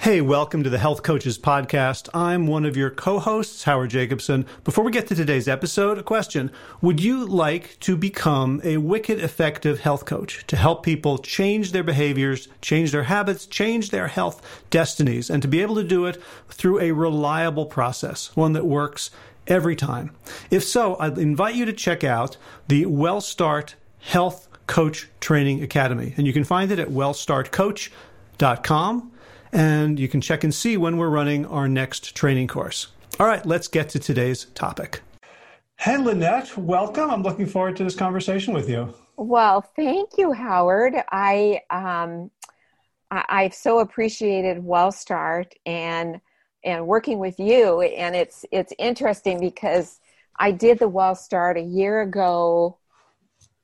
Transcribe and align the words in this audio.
Hey, 0.00 0.20
welcome 0.22 0.62
to 0.62 0.70
the 0.70 0.78
Health 0.78 1.02
Coaches 1.02 1.38
Podcast. 1.38 2.08
I'm 2.14 2.46
one 2.46 2.64
of 2.64 2.74
your 2.74 2.88
co 2.88 3.18
hosts, 3.18 3.64
Howard 3.64 3.90
Jacobson. 3.90 4.46
Before 4.64 4.82
we 4.82 4.92
get 4.92 5.06
to 5.08 5.14
today's 5.14 5.46
episode, 5.46 5.98
a 5.98 6.02
question 6.02 6.50
Would 6.80 7.02
you 7.02 7.26
like 7.26 7.78
to 7.80 7.98
become 7.98 8.62
a 8.64 8.78
wicked 8.78 9.20
effective 9.20 9.80
health 9.80 10.06
coach 10.06 10.46
to 10.46 10.56
help 10.56 10.82
people 10.82 11.18
change 11.18 11.72
their 11.72 11.82
behaviors, 11.82 12.48
change 12.62 12.92
their 12.92 13.02
habits, 13.02 13.44
change 13.44 13.90
their 13.90 14.06
health 14.06 14.40
destinies, 14.70 15.28
and 15.28 15.42
to 15.42 15.48
be 15.48 15.60
able 15.60 15.74
to 15.74 15.84
do 15.84 16.06
it 16.06 16.16
through 16.48 16.80
a 16.80 16.92
reliable 16.92 17.66
process, 17.66 18.34
one 18.34 18.54
that 18.54 18.64
works 18.64 19.10
every 19.48 19.76
time? 19.76 20.16
If 20.50 20.64
so, 20.64 20.96
I'd 20.98 21.18
invite 21.18 21.56
you 21.56 21.66
to 21.66 21.74
check 21.74 22.04
out 22.04 22.38
the 22.68 22.86
WellStart 22.86 23.74
Health 23.98 24.48
Coach 24.66 25.10
Training 25.20 25.62
Academy. 25.62 26.14
And 26.16 26.26
you 26.26 26.32
can 26.32 26.44
find 26.44 26.72
it 26.72 26.78
at 26.78 26.88
wellstartcoach.com 26.88 29.12
and 29.52 29.98
you 29.98 30.08
can 30.08 30.20
check 30.20 30.44
and 30.44 30.54
see 30.54 30.76
when 30.76 30.96
we're 30.96 31.08
running 31.08 31.46
our 31.46 31.68
next 31.68 32.14
training 32.14 32.48
course. 32.48 32.88
All 33.18 33.26
right, 33.26 33.44
let's 33.44 33.68
get 33.68 33.88
to 33.90 33.98
today's 33.98 34.46
topic. 34.54 35.02
Hey, 35.78 35.96
Lynette, 35.96 36.56
welcome. 36.56 37.10
I'm 37.10 37.22
looking 37.22 37.46
forward 37.46 37.76
to 37.76 37.84
this 37.84 37.96
conversation 37.96 38.52
with 38.52 38.68
you. 38.68 38.94
Well, 39.16 39.62
thank 39.76 40.10
you, 40.18 40.32
Howard. 40.32 40.94
I 41.10 41.60
um, 41.70 42.30
I, 43.10 43.42
have 43.44 43.54
so 43.54 43.80
appreciated 43.80 44.58
WellStart 44.58 45.52
and 45.66 46.20
and 46.64 46.86
working 46.86 47.18
with 47.18 47.38
you, 47.38 47.80
and 47.80 48.14
it's 48.14 48.44
it's 48.52 48.72
interesting 48.78 49.40
because 49.40 50.00
I 50.38 50.52
did 50.52 50.78
the 50.78 50.90
WellStart 50.90 51.58
a 51.58 51.66
year 51.66 52.02
ago. 52.02 52.78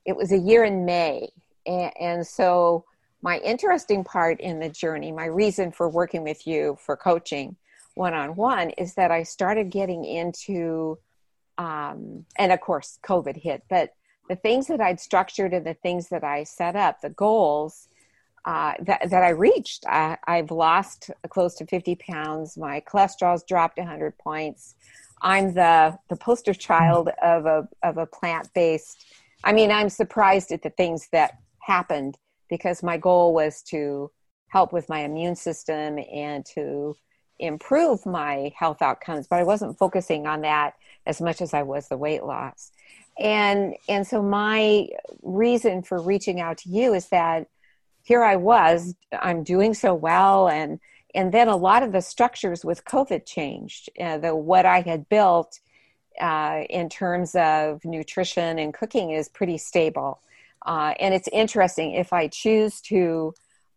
It 0.05 0.17
was 0.17 0.33
a 0.33 0.39
year 0.39 0.65
in 0.65 0.85
May, 0.85 1.29
and, 1.65 1.93
and 2.01 2.27
so 2.27 2.85
my 3.23 3.39
interesting 3.39 4.05
part 4.05 4.41
in 4.41 4.59
the 4.59 4.69
journey, 4.69 5.13
my 5.13 5.27
reason 5.27 5.73
for 5.73 5.89
working 5.89 6.23
with 6.23 6.47
you 6.47 6.77
for 6.81 6.97
coaching 6.97 7.57
one 7.95 8.15
on 8.15 8.37
one 8.37 8.71
is 8.71 8.95
that 8.95 9.11
I 9.11 9.23
started 9.23 9.71
getting 9.71 10.05
into, 10.05 10.99
um, 11.59 12.27
and 12.39 12.53
of 12.53 12.61
course, 12.61 12.99
COVID 13.03 13.37
hit, 13.37 13.63
but 13.71 13.95
the 14.29 14.37
things 14.37 14.67
that 14.67 14.81
I'd 14.81 15.01
structured 15.01 15.55
and 15.55 15.65
the 15.65 15.75
things 15.75 16.09
that 16.09 16.25
I 16.25 16.45
set 16.45 16.77
up, 16.77 17.01
the 17.01 17.11
goals 17.11 17.89
uh, 18.47 18.75
that, 18.81 19.11
that 19.11 19.23
I 19.25 19.31
reached. 19.31 19.85
I, 19.87 20.17
I've 20.27 20.51
lost 20.51 21.11
close 21.29 21.55
to 21.57 21.67
50 21.67 21.97
pounds. 21.97 22.57
My 22.57 22.81
cholesterol's 22.81 23.45
dropped 23.45 23.79
100 23.79 24.17
points. 24.19 24.77
I'm 25.21 25.55
the, 25.55 25.99
the 26.09 26.17
poster 26.17 26.55
child 26.55 27.09
of 27.23 27.47
a, 27.47 27.69
of 27.83 27.99
a 27.99 28.07
plant 28.07 28.49
based. 28.55 29.05
I 29.43 29.53
mean, 29.53 29.71
I'm 29.71 29.89
surprised 29.89 30.53
at 30.53 30.63
the 30.63 30.71
things 30.71 31.09
that 31.13 31.39
happened 31.61 32.17
because 32.49 32.83
my 32.83 32.97
goal 32.97 33.35
was 33.35 33.63
to 33.63 34.11
help 34.49 34.73
with 34.73 34.89
my 34.89 35.01
immune 35.01 35.37
system 35.37 35.99
and 36.13 36.45
to 36.45 36.97
improve 37.39 38.07
my 38.07 38.51
health 38.57 38.81
outcomes 38.81 39.27
but 39.27 39.39
i 39.39 39.43
wasn't 39.43 39.77
focusing 39.77 40.27
on 40.27 40.41
that 40.41 40.73
as 41.05 41.21
much 41.21 41.43
as 41.43 41.53
i 41.53 41.63
was 41.63 41.89
the 41.89 41.97
weight 41.97 42.25
loss. 42.25 42.73
And 43.19 43.75
and 43.89 44.07
so 44.07 44.23
my 44.23 44.89
reason 45.23 45.83
for 45.83 46.01
reaching 46.01 46.41
out 46.41 46.59
to 46.59 46.71
you 46.71 46.95
is 46.95 47.09
that 47.09 47.49
here 48.03 48.23
i 48.23 48.37
was 48.37 48.95
i'm 49.13 49.43
doing 49.43 49.75
so 49.75 49.95
well 49.95 50.49
and 50.49 50.81
and 51.15 51.33
then 51.33 51.49
a 51.49 51.57
lot 51.57 51.83
of 51.83 51.93
the 51.93 52.01
structures 52.01 52.65
with 52.65 52.85
covid 52.85 53.27
changed 53.27 53.91
uh, 54.01 54.19
the 54.19 54.35
what 54.35 54.65
i 54.67 54.81
had 54.81 55.09
built 55.09 55.61
uh, 56.21 56.63
in 56.71 56.89
terms 56.89 57.35
of 57.35 57.85
nutrition 57.85 58.59
and 58.59 58.73
cooking 58.73 59.11
is 59.11 59.29
pretty 59.29 59.59
stable 59.59 60.21
uh, 60.67 60.95
and 60.99 61.15
it's 61.15 61.29
interesting 61.33 61.93
if 61.93 62.13
I 62.13 62.27
choose 62.27 62.81
to, 62.83 63.33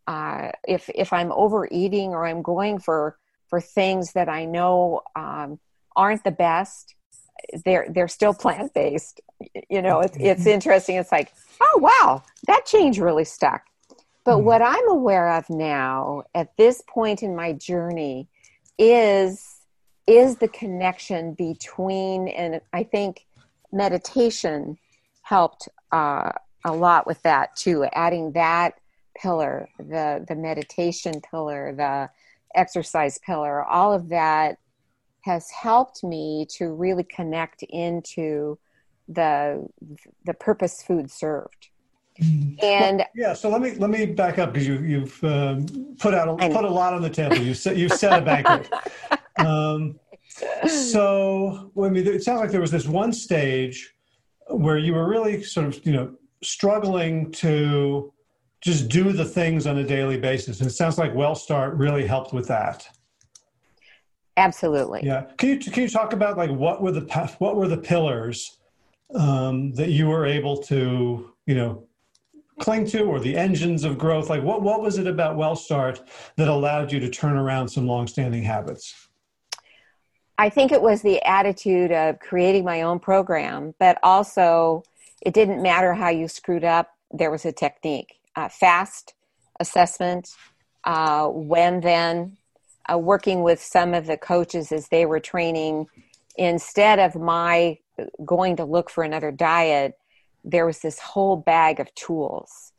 uh, 0.07 0.49
if 0.67 0.89
if 0.95 1.13
I'm 1.13 1.31
overeating 1.31 2.09
or 2.09 2.25
I'm 2.25 2.41
going 2.41 2.79
for 2.79 3.17
for 3.47 3.61
things 3.61 4.13
that 4.13 4.27
I 4.27 4.45
know 4.45 5.01
um, 5.15 5.59
aren't 5.95 6.23
the 6.23 6.31
best, 6.31 6.95
they're 7.63 7.87
they're 7.89 8.07
still 8.07 8.33
plant 8.43 8.73
based. 8.73 9.21
You 9.69 9.81
know, 9.81 9.99
it's 9.99 10.17
it's 10.19 10.41
mm-hmm. 10.41 10.49
interesting. 10.49 10.95
It's 10.95 11.11
like, 11.11 11.31
oh 11.61 11.79
wow, 11.79 12.23
that 12.47 12.65
change 12.65 12.99
really 12.99 13.25
stuck. 13.25 13.61
But 14.25 14.37
mm-hmm. 14.37 14.45
what 14.45 14.61
I'm 14.63 14.89
aware 14.89 15.31
of 15.33 15.49
now 15.49 16.23
at 16.33 16.57
this 16.57 16.81
point 16.87 17.21
in 17.21 17.35
my 17.35 17.53
journey 17.53 18.27
is 18.79 19.45
is 20.07 20.37
the 20.37 20.47
connection 20.47 21.33
between 21.33 22.29
and 22.29 22.61
I 22.73 22.81
think 22.81 23.27
meditation 23.71 24.79
helped 25.21 25.69
uh, 25.91 26.31
a 26.65 26.71
lot 26.71 27.07
with 27.07 27.21
that 27.23 27.55
too 27.55 27.85
adding 27.93 28.31
that 28.33 28.75
pillar 29.19 29.69
the 29.77 30.25
the 30.27 30.35
meditation 30.35 31.21
pillar 31.29 31.73
the 31.75 32.09
exercise 32.55 33.17
pillar 33.19 33.63
all 33.63 33.93
of 33.93 34.09
that 34.09 34.57
has 35.21 35.49
helped 35.51 36.03
me 36.03 36.47
to 36.49 36.69
really 36.69 37.03
connect 37.03 37.63
into 37.63 38.57
the 39.07 39.67
the 40.25 40.33
purpose 40.33 40.81
food 40.83 41.11
served. 41.11 41.69
Mm-hmm. 42.21 42.55
and 42.61 43.05
yeah 43.15 43.31
so 43.31 43.49
let 43.49 43.61
me 43.61 43.75
let 43.75 43.89
me 43.89 44.05
back 44.05 44.39
up 44.39 44.51
because 44.51 44.67
you 44.67 44.79
you've 44.79 45.23
um, 45.23 45.65
put 45.99 46.13
out 46.13 46.27
a, 46.27 46.49
put 46.49 46.65
a 46.65 46.69
lot 46.69 46.93
on 46.93 47.01
the 47.01 47.09
table. 47.09 47.37
You 47.37 47.53
set 47.53 47.77
you 47.77 47.87
set 47.87 48.21
a 48.21 48.25
banquet 48.25 48.69
um, 49.37 49.97
so 50.67 51.71
I 51.81 51.87
mean 51.87 52.05
it 52.05 52.21
sounds 52.23 52.41
like 52.41 52.51
there 52.51 52.59
was 52.59 52.71
this 52.71 52.87
one 52.87 53.13
stage 53.13 53.93
where 54.49 54.77
you 54.77 54.95
were 54.95 55.07
really 55.07 55.43
sort 55.43 55.67
of 55.67 55.85
you 55.85 55.93
know 55.93 56.13
struggling 56.43 57.31
to 57.31 58.13
just 58.61 58.89
do 58.89 59.11
the 59.11 59.25
things 59.25 59.65
on 59.67 59.77
a 59.77 59.83
daily 59.83 60.19
basis. 60.19 60.59
And 60.59 60.69
it 60.69 60.73
sounds 60.73 60.97
like 60.97 61.13
WellStart 61.13 61.77
really 61.77 62.05
helped 62.05 62.33
with 62.33 62.47
that. 62.47 62.87
Absolutely. 64.37 65.01
Yeah. 65.03 65.25
Can 65.37 65.49
you 65.49 65.57
can 65.59 65.83
you 65.83 65.89
talk 65.89 66.13
about 66.13 66.37
like 66.37 66.49
what 66.49 66.81
were 66.81 66.91
the 66.91 67.01
what 67.39 67.57
were 67.57 67.67
the 67.67 67.77
pillars 67.77 68.57
um, 69.13 69.73
that 69.73 69.89
you 69.89 70.07
were 70.07 70.25
able 70.25 70.57
to 70.63 71.33
you 71.45 71.55
know 71.55 71.83
cling 72.59 72.85
to 72.87 73.03
or 73.03 73.19
the 73.19 73.35
engines 73.35 73.83
of 73.83 73.97
growth? 73.97 74.29
Like 74.29 74.41
what 74.41 74.61
what 74.61 74.81
was 74.81 74.97
it 74.97 75.07
about 75.07 75.35
WellStart 75.35 76.07
that 76.37 76.47
allowed 76.47 76.91
you 76.91 77.01
to 77.01 77.09
turn 77.09 77.35
around 77.35 77.67
some 77.67 77.85
longstanding 77.85 78.43
habits? 78.43 79.09
I 80.37 80.49
think 80.49 80.71
it 80.71 80.81
was 80.81 81.01
the 81.01 81.21
attitude 81.23 81.91
of 81.91 82.19
creating 82.19 82.63
my 82.63 82.83
own 82.83 82.99
program, 82.99 83.75
but 83.77 83.97
also 84.03 84.83
it 85.21 85.33
didn't 85.33 85.61
matter 85.61 85.93
how 85.93 86.09
you 86.09 86.27
screwed 86.27 86.63
up, 86.63 86.89
there 87.11 87.31
was 87.31 87.45
a 87.45 87.51
technique. 87.51 88.19
Uh, 88.35 88.47
fast 88.47 89.13
assessment, 89.59 90.29
uh, 90.83 91.27
when 91.27 91.81
then, 91.81 92.37
uh, 92.91 92.97
working 92.97 93.43
with 93.43 93.61
some 93.61 93.93
of 93.93 94.05
the 94.05 94.17
coaches 94.17 94.71
as 94.71 94.87
they 94.87 95.05
were 95.05 95.19
training, 95.19 95.87
instead 96.37 96.99
of 96.99 97.15
my 97.15 97.77
going 98.23 98.55
to 98.55 98.63
look 98.63 98.89
for 98.89 99.03
another 99.03 99.31
diet, 99.31 99.97
there 100.45 100.65
was 100.65 100.79
this 100.79 100.99
whole 100.99 101.35
bag 101.35 101.79
of 101.79 101.93
tools 101.95 102.71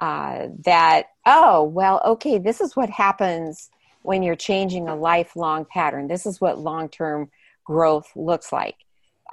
uh, 0.00 0.46
that, 0.64 1.06
oh, 1.26 1.62
well, 1.62 2.00
okay, 2.04 2.38
this 2.38 2.60
is 2.60 2.74
what 2.74 2.88
happens 2.88 3.68
when 4.02 4.22
you're 4.22 4.36
changing 4.36 4.88
a 4.88 4.96
lifelong 4.96 5.66
pattern. 5.66 6.08
This 6.08 6.24
is 6.24 6.40
what 6.40 6.58
long 6.58 6.88
term 6.88 7.30
growth 7.64 8.10
looks 8.16 8.52
like 8.52 8.76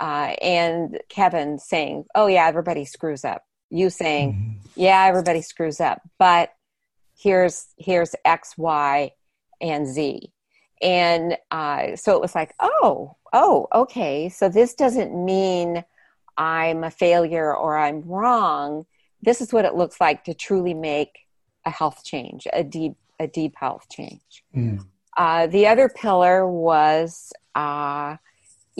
uh, 0.01 0.34
and 0.41 1.00
Kevin 1.09 1.59
saying, 1.59 2.06
"Oh 2.16 2.28
yeah, 2.28 2.47
everybody 2.47 2.85
screws 2.85 3.23
up." 3.23 3.44
You 3.69 3.89
saying, 3.89 4.34
mm-hmm. 4.34 4.81
"Yeah, 4.81 5.06
everybody 5.06 5.41
screws 5.41 5.79
up," 5.79 6.01
but 6.17 6.53
here's 7.17 7.67
here's 7.78 8.16
X, 8.25 8.57
Y, 8.57 9.11
and 9.61 9.88
Z, 9.88 10.31
and 10.81 11.38
uh, 11.51 11.95
so 11.95 12.16
it 12.16 12.22
was 12.22 12.34
like, 12.34 12.56
"Oh, 12.59 13.16
oh, 13.31 13.67
okay." 13.73 14.28
So 14.29 14.50
this 14.50 14.73
doesn't 14.73 15.13
mean 15.13 15.85
I'm 16.35 16.84
a 16.84 16.91
failure 16.91 17.56
or 17.56 17.78
I'm 17.78 18.01
wrong. 18.01 18.88
This 19.22 19.40
is 19.40 19.53
what 19.53 19.66
it 19.66 19.75
looks 19.75 20.01
like 20.01 20.23
to 20.23 20.34
truly 20.34 20.73
make 20.73 21.19
a 21.63 21.69
health 21.69 22.03
change, 22.03 22.47
a 22.51 22.63
deep 22.63 22.95
a 23.19 23.28
deep 23.28 23.53
health 23.56 23.85
change. 23.91 24.43
Mm. 24.55 24.84
Uh, 25.16 25.46
the 25.46 25.67
other 25.67 25.90
pillar 25.90 26.47
was 26.47 27.31
uh, 27.53 28.16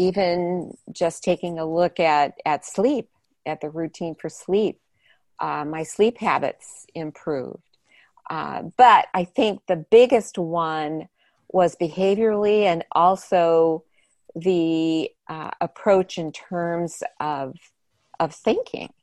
even 0.02 0.76
just 0.92 1.24
taking 1.24 1.60
a 1.60 1.66
look 1.66 2.00
at 2.00 2.34
at 2.46 2.66
sleep 2.66 3.08
at 3.46 3.62
the 3.62 3.70
routine 3.70 4.16
for 4.16 4.30
sleep 4.30 4.80
uh, 5.40 5.66
my 5.66 5.82
sleep 5.84 6.18
habits 6.20 6.86
improved. 6.94 7.58
Uh, 8.30 8.64
but 8.78 9.08
i 9.14 9.24
think 9.24 9.62
the 9.68 9.86
biggest 9.92 10.38
one 10.38 11.08
was 11.50 11.76
behaviorally 11.76 12.62
and 12.64 12.84
also 12.94 13.84
the 14.36 15.10
uh, 15.28 15.52
approach 15.60 16.18
in 16.18 16.32
terms 16.32 17.04
of 17.20 17.56
of 18.20 18.34
thinking. 18.34 18.94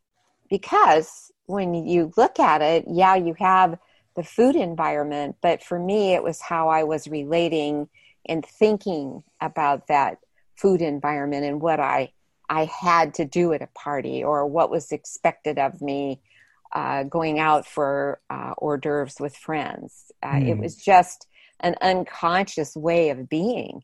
Because 0.48 1.30
when 1.46 1.74
you 1.74 2.12
look 2.16 2.38
at 2.38 2.62
it 2.62 2.84
yeah 2.88 3.14
you 3.16 3.34
have 3.38 3.78
the 4.16 4.22
food 4.22 4.56
environment 4.56 5.36
but 5.42 5.62
for 5.62 5.78
me 5.78 6.14
it 6.14 6.22
was 6.22 6.40
how 6.40 6.68
i 6.68 6.82
was 6.82 7.08
relating 7.08 7.88
and 8.26 8.44
thinking 8.44 9.22
about 9.40 9.86
that 9.88 10.18
food 10.60 10.82
environment 10.82 11.44
and 11.44 11.60
what 11.60 11.80
I 11.80 12.12
I 12.50 12.64
had 12.64 13.14
to 13.14 13.24
do 13.24 13.52
at 13.52 13.62
a 13.62 13.68
party 13.68 14.24
or 14.24 14.46
what 14.46 14.70
was 14.70 14.90
expected 14.90 15.58
of 15.58 15.82
me 15.82 16.20
uh, 16.72 17.02
going 17.04 17.38
out 17.38 17.66
for 17.66 18.20
uh, 18.30 18.54
hors 18.56 18.78
d'oeuvres 18.78 19.20
with 19.20 19.36
friends. 19.36 20.10
Uh, 20.22 20.32
mm. 20.32 20.48
It 20.48 20.58
was 20.58 20.76
just 20.76 21.26
an 21.60 21.76
unconscious 21.80 22.74
way 22.74 23.10
of 23.10 23.28
being. 23.28 23.82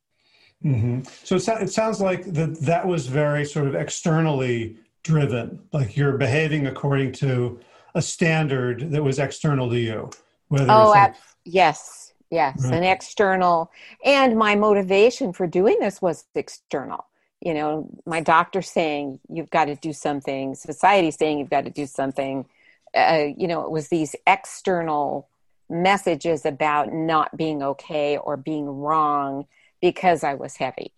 Mm-hmm. 0.64 1.02
So 1.24 1.36
it, 1.36 1.48
it 1.62 1.72
sounds 1.72 2.00
like 2.00 2.24
that 2.32 2.58
that 2.60 2.86
was 2.86 3.06
very 3.06 3.44
sort 3.44 3.66
of 3.66 3.74
externally 3.74 4.76
driven, 5.02 5.60
like 5.72 5.96
you're 5.96 6.16
behaving 6.16 6.66
according 6.66 7.12
to 7.12 7.60
a 7.94 8.00
standard 8.00 8.90
that 8.92 9.02
was 9.02 9.18
external 9.18 9.68
to 9.70 9.78
you. 9.78 10.10
Whether 10.48 10.70
oh, 10.70 10.90
like, 10.90 11.14
yes, 11.44 12.03
yes, 12.34 12.64
right. 12.64 12.74
an 12.74 12.84
external, 12.84 13.70
and 14.04 14.36
my 14.36 14.54
motivation 14.56 15.32
for 15.32 15.46
doing 15.46 15.78
this 15.80 16.02
was 16.02 16.24
external. 16.34 17.06
You 17.40 17.54
know, 17.54 17.88
my 18.06 18.20
doctor 18.20 18.62
saying 18.62 19.20
you've 19.28 19.50
got 19.50 19.66
to 19.66 19.76
do 19.76 19.92
something, 19.92 20.54
society 20.54 21.10
saying 21.10 21.38
you've 21.38 21.50
got 21.50 21.64
to 21.64 21.70
do 21.70 21.86
something. 21.86 22.46
Uh, 22.94 23.26
you 23.36 23.46
know, 23.48 23.62
it 23.62 23.70
was 23.70 23.88
these 23.88 24.14
external 24.26 25.28
messages 25.68 26.44
about 26.44 26.92
not 26.92 27.36
being 27.36 27.62
okay 27.62 28.16
or 28.16 28.36
being 28.36 28.66
wrong 28.66 29.46
because 29.80 30.24
I 30.24 30.34
was 30.34 30.56
heavy. 30.56 30.92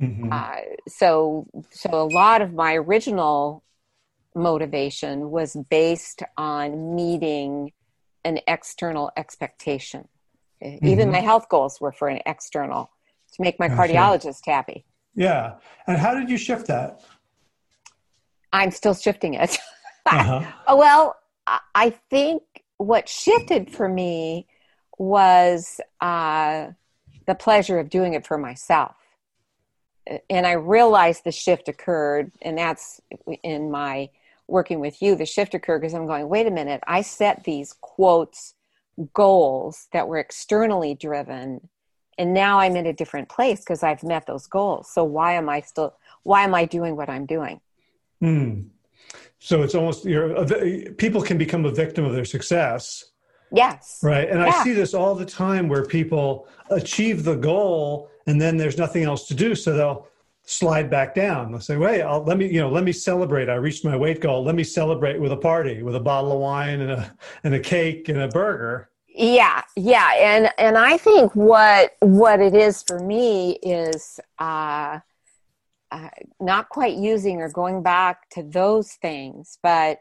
Mm-hmm. 0.00 0.32
Uh, 0.32 0.56
so, 0.86 1.46
so 1.70 1.90
a 1.90 2.08
lot 2.08 2.42
of 2.42 2.52
my 2.52 2.74
original 2.74 3.64
motivation 4.34 5.30
was 5.30 5.56
based 5.68 6.22
on 6.36 6.94
meeting 6.94 7.72
an 8.24 8.40
external 8.46 9.10
expectation. 9.16 10.06
Mm-hmm. 10.62 10.86
Even 10.86 11.10
my 11.10 11.20
health 11.20 11.48
goals 11.48 11.80
were 11.80 11.92
for 11.92 12.08
an 12.08 12.20
external 12.26 12.90
to 13.34 13.42
make 13.42 13.58
my 13.58 13.68
cardiologist 13.68 14.46
happy. 14.46 14.84
Yeah. 15.14 15.54
And 15.86 15.96
how 15.98 16.14
did 16.14 16.30
you 16.30 16.36
shift 16.36 16.66
that? 16.68 17.00
I'm 18.52 18.70
still 18.70 18.94
shifting 18.94 19.34
it. 19.34 19.58
uh-huh. 20.06 20.76
well, 20.76 21.16
I 21.74 21.90
think 22.10 22.42
what 22.78 23.08
shifted 23.08 23.70
for 23.70 23.88
me 23.88 24.46
was 24.98 25.80
uh, 26.00 26.68
the 27.26 27.34
pleasure 27.34 27.78
of 27.78 27.90
doing 27.90 28.14
it 28.14 28.26
for 28.26 28.38
myself. 28.38 28.96
And 30.30 30.46
I 30.46 30.52
realized 30.52 31.24
the 31.24 31.32
shift 31.32 31.68
occurred, 31.68 32.32
and 32.40 32.56
that's 32.56 33.00
in 33.42 33.70
my 33.70 34.08
working 34.46 34.80
with 34.80 35.02
you. 35.02 35.14
The 35.14 35.26
shift 35.26 35.52
occurred 35.54 35.80
because 35.80 35.94
I'm 35.94 36.06
going, 36.06 36.28
wait 36.28 36.46
a 36.46 36.50
minute, 36.50 36.82
I 36.86 37.02
set 37.02 37.44
these 37.44 37.74
quotes, 37.74 38.54
goals 39.12 39.88
that 39.92 40.08
were 40.08 40.18
externally 40.18 40.94
driven, 40.94 41.68
and 42.18 42.34
now 42.34 42.58
I'm 42.58 42.76
in 42.76 42.86
a 42.86 42.92
different 42.92 43.28
place 43.28 43.60
because 43.60 43.82
I've 43.82 44.02
met 44.02 44.26
those 44.26 44.46
goals. 44.46 44.90
So 44.92 45.04
why 45.04 45.34
am 45.34 45.48
I 45.48 45.60
still, 45.60 45.94
why 46.22 46.44
am 46.44 46.54
I 46.54 46.64
doing 46.64 46.96
what 46.96 47.08
I'm 47.08 47.26
doing? 47.26 47.60
Hmm. 48.20 48.62
So 49.38 49.62
it's 49.62 49.74
almost 49.74 50.04
you're 50.04 50.44
people 50.96 51.22
can 51.22 51.38
become 51.38 51.64
a 51.64 51.70
victim 51.70 52.04
of 52.04 52.12
their 52.12 52.24
success. 52.24 53.12
Yes. 53.52 54.00
Right. 54.02 54.28
And 54.28 54.40
yeah. 54.40 54.48
I 54.48 54.64
see 54.64 54.72
this 54.72 54.94
all 54.94 55.14
the 55.14 55.24
time 55.24 55.68
where 55.68 55.84
people 55.84 56.48
achieve 56.70 57.24
the 57.24 57.36
goal 57.36 58.10
and 58.26 58.40
then 58.40 58.56
there's 58.56 58.76
nothing 58.76 59.04
else 59.04 59.26
to 59.28 59.34
do. 59.34 59.54
So 59.54 59.74
they'll 59.74 60.08
slide 60.48 60.90
back 60.90 61.14
down. 61.14 61.52
They'll 61.52 61.60
say, 61.60 61.76
wait, 61.76 62.02
I'll, 62.02 62.24
let 62.24 62.38
me, 62.38 62.46
you 62.46 62.60
know, 62.60 62.70
let 62.70 62.84
me 62.84 62.92
celebrate. 62.92 63.48
I 63.48 63.54
reached 63.54 63.84
my 63.84 63.96
weight 63.96 64.20
goal. 64.20 64.44
Let 64.44 64.54
me 64.54 64.64
celebrate 64.64 65.20
with 65.20 65.32
a 65.32 65.36
party, 65.36 65.82
with 65.82 65.94
a 65.94 66.00
bottle 66.00 66.32
of 66.32 66.38
wine 66.38 66.80
and 66.80 66.90
a, 66.90 67.16
and 67.44 67.54
a 67.54 67.60
cake 67.60 68.08
and 68.08 68.18
a 68.18 68.28
burger. 68.28 68.90
Yeah. 69.06 69.62
Yeah. 69.76 70.12
And, 70.16 70.50
and 70.58 70.78
I 70.78 70.96
think 70.96 71.34
what, 71.34 71.96
what 72.00 72.40
it 72.40 72.54
is 72.54 72.82
for 72.82 72.98
me 72.98 73.58
is, 73.62 74.20
uh, 74.38 75.00
uh, 75.90 76.08
not 76.40 76.68
quite 76.68 76.96
using 76.96 77.40
or 77.40 77.48
going 77.48 77.82
back 77.82 78.28
to 78.30 78.42
those 78.42 78.92
things, 78.92 79.58
but 79.62 80.00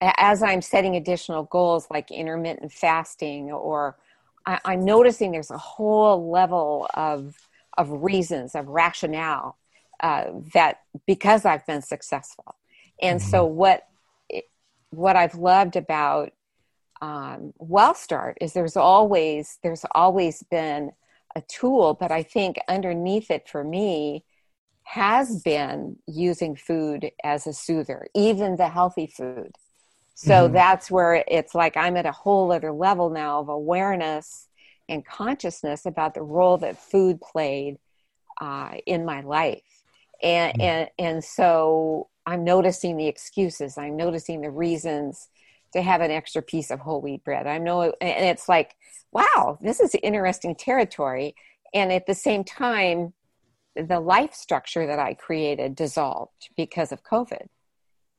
as 0.00 0.42
I'm 0.42 0.62
setting 0.62 0.96
additional 0.96 1.44
goals 1.44 1.86
like 1.90 2.10
intermittent 2.10 2.72
fasting, 2.72 3.50
or 3.50 3.98
I, 4.46 4.58
I'm 4.64 4.84
noticing 4.84 5.32
there's 5.32 5.50
a 5.50 5.58
whole 5.58 6.30
level 6.30 6.88
of 6.94 7.36
of 7.78 7.88
reasons, 8.02 8.54
of 8.54 8.68
rationale 8.68 9.56
uh, 10.02 10.26
that 10.54 10.80
because 11.06 11.44
I've 11.44 11.66
been 11.66 11.82
successful, 11.82 12.56
and 13.00 13.20
mm-hmm. 13.20 13.30
so 13.30 13.44
what 13.44 13.86
what 14.90 15.16
I've 15.16 15.36
loved 15.36 15.76
about 15.76 16.32
um, 17.00 17.52
WellStart 17.60 18.34
is 18.40 18.52
there's 18.52 18.76
always 18.76 19.58
there's 19.62 19.84
always 19.92 20.42
been 20.50 20.92
a 21.36 21.42
tool, 21.42 21.94
but 21.94 22.10
I 22.10 22.22
think 22.22 22.58
underneath 22.68 23.30
it 23.30 23.48
for 23.48 23.64
me 23.64 24.24
has 24.82 25.42
been 25.42 25.96
using 26.06 26.56
food 26.56 27.12
as 27.22 27.46
a 27.46 27.52
soother, 27.52 28.08
even 28.14 28.56
the 28.56 28.68
healthy 28.68 29.06
food. 29.06 29.52
So 30.14 30.44
mm-hmm. 30.44 30.52
that's 30.52 30.90
where 30.90 31.24
it's 31.28 31.54
like 31.54 31.76
I'm 31.76 31.96
at 31.96 32.06
a 32.06 32.12
whole 32.12 32.52
other 32.52 32.72
level 32.72 33.10
now 33.10 33.40
of 33.40 33.48
awareness 33.48 34.48
and 34.88 35.06
consciousness 35.06 35.86
about 35.86 36.14
the 36.14 36.22
role 36.22 36.58
that 36.58 36.76
food 36.76 37.20
played 37.20 37.78
uh, 38.40 38.72
in 38.84 39.04
my 39.04 39.20
life. 39.20 39.62
And, 40.22 40.52
mm-hmm. 40.52 40.60
and, 40.60 40.88
and 40.98 41.24
so 41.24 42.08
I'm 42.26 42.44
noticing 42.44 42.96
the 42.96 43.06
excuses, 43.08 43.78
I'm 43.78 43.96
noticing 43.96 44.40
the 44.40 44.50
reasons 44.50 45.28
to 45.72 45.82
have 45.82 46.00
an 46.00 46.10
extra 46.10 46.42
piece 46.42 46.70
of 46.70 46.80
whole 46.80 47.00
wheat 47.00 47.24
bread. 47.24 47.46
I 47.46 47.58
know, 47.58 47.82
and 48.00 48.24
it's 48.24 48.48
like, 48.48 48.74
wow, 49.12 49.58
this 49.60 49.80
is 49.80 49.94
interesting 50.02 50.54
territory. 50.54 51.34
And 51.72 51.92
at 51.92 52.06
the 52.06 52.14
same 52.14 52.44
time, 52.44 53.12
the 53.76 54.00
life 54.00 54.34
structure 54.34 54.86
that 54.86 54.98
I 54.98 55.14
created 55.14 55.76
dissolved 55.76 56.50
because 56.56 56.92
of 56.92 57.04
COVID. 57.04 57.46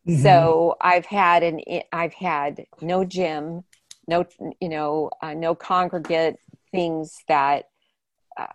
Mm-hmm. 0.08 0.24
So 0.24 0.76
I've 0.82 1.06
had 1.06 1.44
an 1.44 1.62
I've 1.92 2.14
had 2.14 2.66
no 2.82 3.06
gym, 3.06 3.64
no 4.08 4.26
you 4.60 4.70
know 4.70 5.12
uh, 5.22 5.34
no 5.34 5.54
congregate 5.54 6.38
things 6.72 7.18
that 7.28 7.66
uh, 8.38 8.48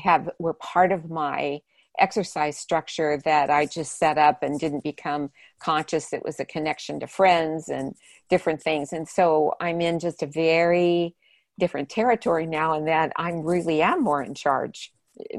have 0.00 0.30
were 0.38 0.54
part 0.54 0.90
of 0.90 1.10
my 1.10 1.60
exercise 1.98 2.58
structure 2.58 3.20
that 3.24 3.50
I 3.50 3.66
just 3.66 3.98
set 3.98 4.18
up 4.18 4.42
and 4.42 4.58
didn't 4.58 4.84
become 4.84 5.30
conscious. 5.60 6.12
It 6.12 6.24
was 6.24 6.40
a 6.40 6.44
connection 6.44 7.00
to 7.00 7.06
friends 7.06 7.68
and 7.68 7.94
different 8.28 8.62
things, 8.62 8.92
and 8.92 9.08
so 9.08 9.54
I'm 9.60 9.80
in 9.80 9.98
just 9.98 10.22
a 10.22 10.26
very 10.26 11.14
different 11.58 11.88
territory 11.88 12.46
now, 12.46 12.74
and 12.74 12.88
that 12.88 13.12
I'm 13.16 13.42
really 13.42 13.80
am 13.82 14.02
more 14.02 14.22
in 14.22 14.34
charge 14.34 14.92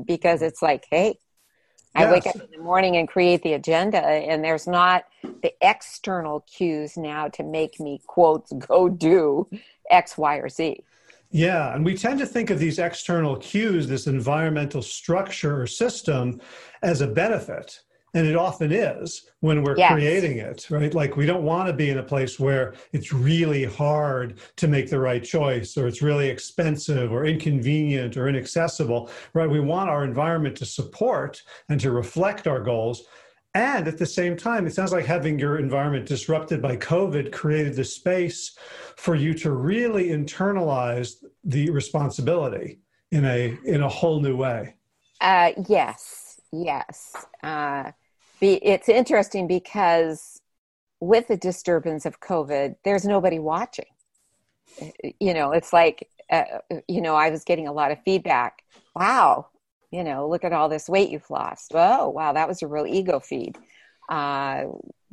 because 0.05 0.41
it's 0.41 0.61
like, 0.61 0.85
hey, 0.89 1.19
I 1.93 2.11
wake 2.11 2.27
up 2.27 2.35
in 2.35 2.51
the 2.51 2.63
morning 2.63 2.97
and 2.97 3.07
create 3.07 3.41
the 3.41 3.53
agenda, 3.53 4.01
and 4.01 4.43
there's 4.43 4.67
not 4.67 5.05
the 5.23 5.53
external 5.61 6.41
cues 6.41 6.97
now 6.97 7.29
to 7.29 7.43
make 7.43 7.79
me, 7.79 8.01
quotes, 8.05 8.51
go 8.53 8.89
do 8.89 9.49
X, 9.89 10.17
Y, 10.17 10.35
or 10.37 10.49
Z. 10.49 10.83
Yeah, 11.35 11.75
and 11.75 11.83
we 11.83 11.95
tend 11.95 12.19
to 12.19 12.25
think 12.25 12.49
of 12.49 12.59
these 12.59 12.79
external 12.79 13.35
cues, 13.35 13.87
this 13.87 14.07
environmental 14.07 14.81
structure 14.81 15.61
or 15.61 15.67
system, 15.67 16.39
as 16.81 17.01
a 17.01 17.07
benefit 17.07 17.81
and 18.15 18.25
it 18.25 18.37
often 18.37 18.71
is 18.71 19.29
when 19.41 19.61
we're 19.61 19.77
yes. 19.77 19.91
creating 19.91 20.37
it 20.37 20.65
right? 20.71 20.93
Like 20.93 21.17
we 21.17 21.25
don't 21.25 21.43
want 21.43 21.67
to 21.67 21.73
be 21.73 21.89
in 21.89 21.97
a 21.97 22.03
place 22.03 22.39
where 22.39 22.73
it's 22.93 23.11
really 23.11 23.65
hard 23.65 24.39
to 24.55 24.67
make 24.69 24.89
the 24.89 24.99
right 24.99 25.23
choice 25.23 25.77
or 25.77 25.87
it's 25.87 26.01
really 26.01 26.29
expensive 26.29 27.11
or 27.11 27.25
inconvenient 27.25 28.15
or 28.15 28.29
inaccessible 28.29 29.09
right? 29.33 29.49
We 29.49 29.59
want 29.59 29.89
our 29.89 30.05
environment 30.05 30.55
to 30.57 30.65
support 30.65 31.43
and 31.67 31.79
to 31.81 31.91
reflect 31.91 32.47
our 32.47 32.61
goals. 32.61 33.03
And 33.53 33.87
at 33.87 33.97
the 33.97 34.05
same 34.05 34.35
time, 34.35 34.67
it 34.67 34.73
sounds 34.73 34.91
like 34.91 35.05
having 35.05 35.39
your 35.39 35.59
environment 35.59 36.05
disrupted 36.05 36.61
by 36.61 36.75
COVID 36.75 37.31
created 37.31 37.75
the 37.75 37.85
space 37.85 38.57
for 38.97 39.15
you 39.15 39.33
to 39.35 39.51
really 39.51 40.09
internalize 40.09 41.23
the 41.45 41.69
responsibility 41.69 42.79
in 43.11 43.23
a 43.23 43.57
in 43.65 43.81
a 43.81 43.89
whole 43.89 44.19
new 44.19 44.35
way. 44.35 44.75
Uh, 45.21 45.51
yes, 45.69 46.41
yes. 46.51 47.15
Uh, 47.43 47.91
be, 48.39 48.55
it's 48.55 48.89
interesting 48.89 49.47
because 49.47 50.41
with 50.99 51.27
the 51.27 51.37
disturbance 51.37 52.05
of 52.05 52.19
COVID, 52.19 52.75
there's 52.83 53.05
nobody 53.05 53.39
watching. 53.39 53.85
You 55.19 55.33
know, 55.33 55.51
it's 55.51 55.71
like, 55.71 56.09
uh, 56.29 56.43
you 56.87 56.99
know, 56.99 57.15
I 57.15 57.29
was 57.29 57.43
getting 57.43 57.67
a 57.67 57.73
lot 57.73 57.91
of 57.91 58.03
feedback. 58.03 58.63
Wow, 58.95 59.47
you 59.91 60.03
know, 60.03 60.27
look 60.27 60.43
at 60.43 60.51
all 60.51 60.67
this 60.67 60.89
weight 60.89 61.11
you've 61.11 61.29
lost. 61.29 61.71
Oh, 61.73 62.09
wow, 62.09 62.33
that 62.33 62.47
was 62.47 62.61
a 62.61 62.67
real 62.67 62.85
ego 62.85 63.19
feed. 63.19 63.57
Uh, 64.09 64.65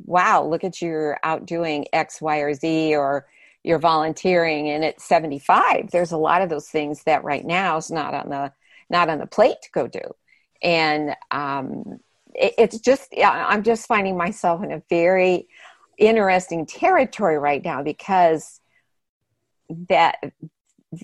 wow, 0.05 0.43
look 0.43 0.63
at 0.63 0.81
you're 0.81 1.17
out 1.23 1.45
doing 1.45 1.85
X, 1.93 2.21
Y, 2.21 2.37
or 2.39 2.53
Z, 2.53 2.95
or 2.95 3.27
you're 3.63 3.79
volunteering 3.79 4.69
and 4.69 4.83
at 4.83 5.01
75. 5.01 5.91
There's 5.91 6.11
a 6.11 6.17
lot 6.17 6.41
of 6.41 6.49
those 6.49 6.67
things 6.67 7.03
that 7.03 7.23
right 7.23 7.45
now 7.45 7.77
is 7.77 7.89
not 7.89 8.13
on 8.13 8.29
the 8.29 8.51
not 8.89 9.09
on 9.09 9.19
the 9.19 9.25
plate 9.25 9.57
to 9.63 9.71
go 9.71 9.87
do. 9.87 10.01
And 10.61 11.15
um, 11.31 11.99
it's 12.35 12.79
just 12.79 13.13
i'm 13.23 13.63
just 13.63 13.87
finding 13.87 14.17
myself 14.17 14.63
in 14.63 14.71
a 14.71 14.81
very 14.89 15.47
interesting 15.97 16.65
territory 16.65 17.37
right 17.37 17.63
now 17.63 17.83
because 17.83 18.59
that 19.69 20.17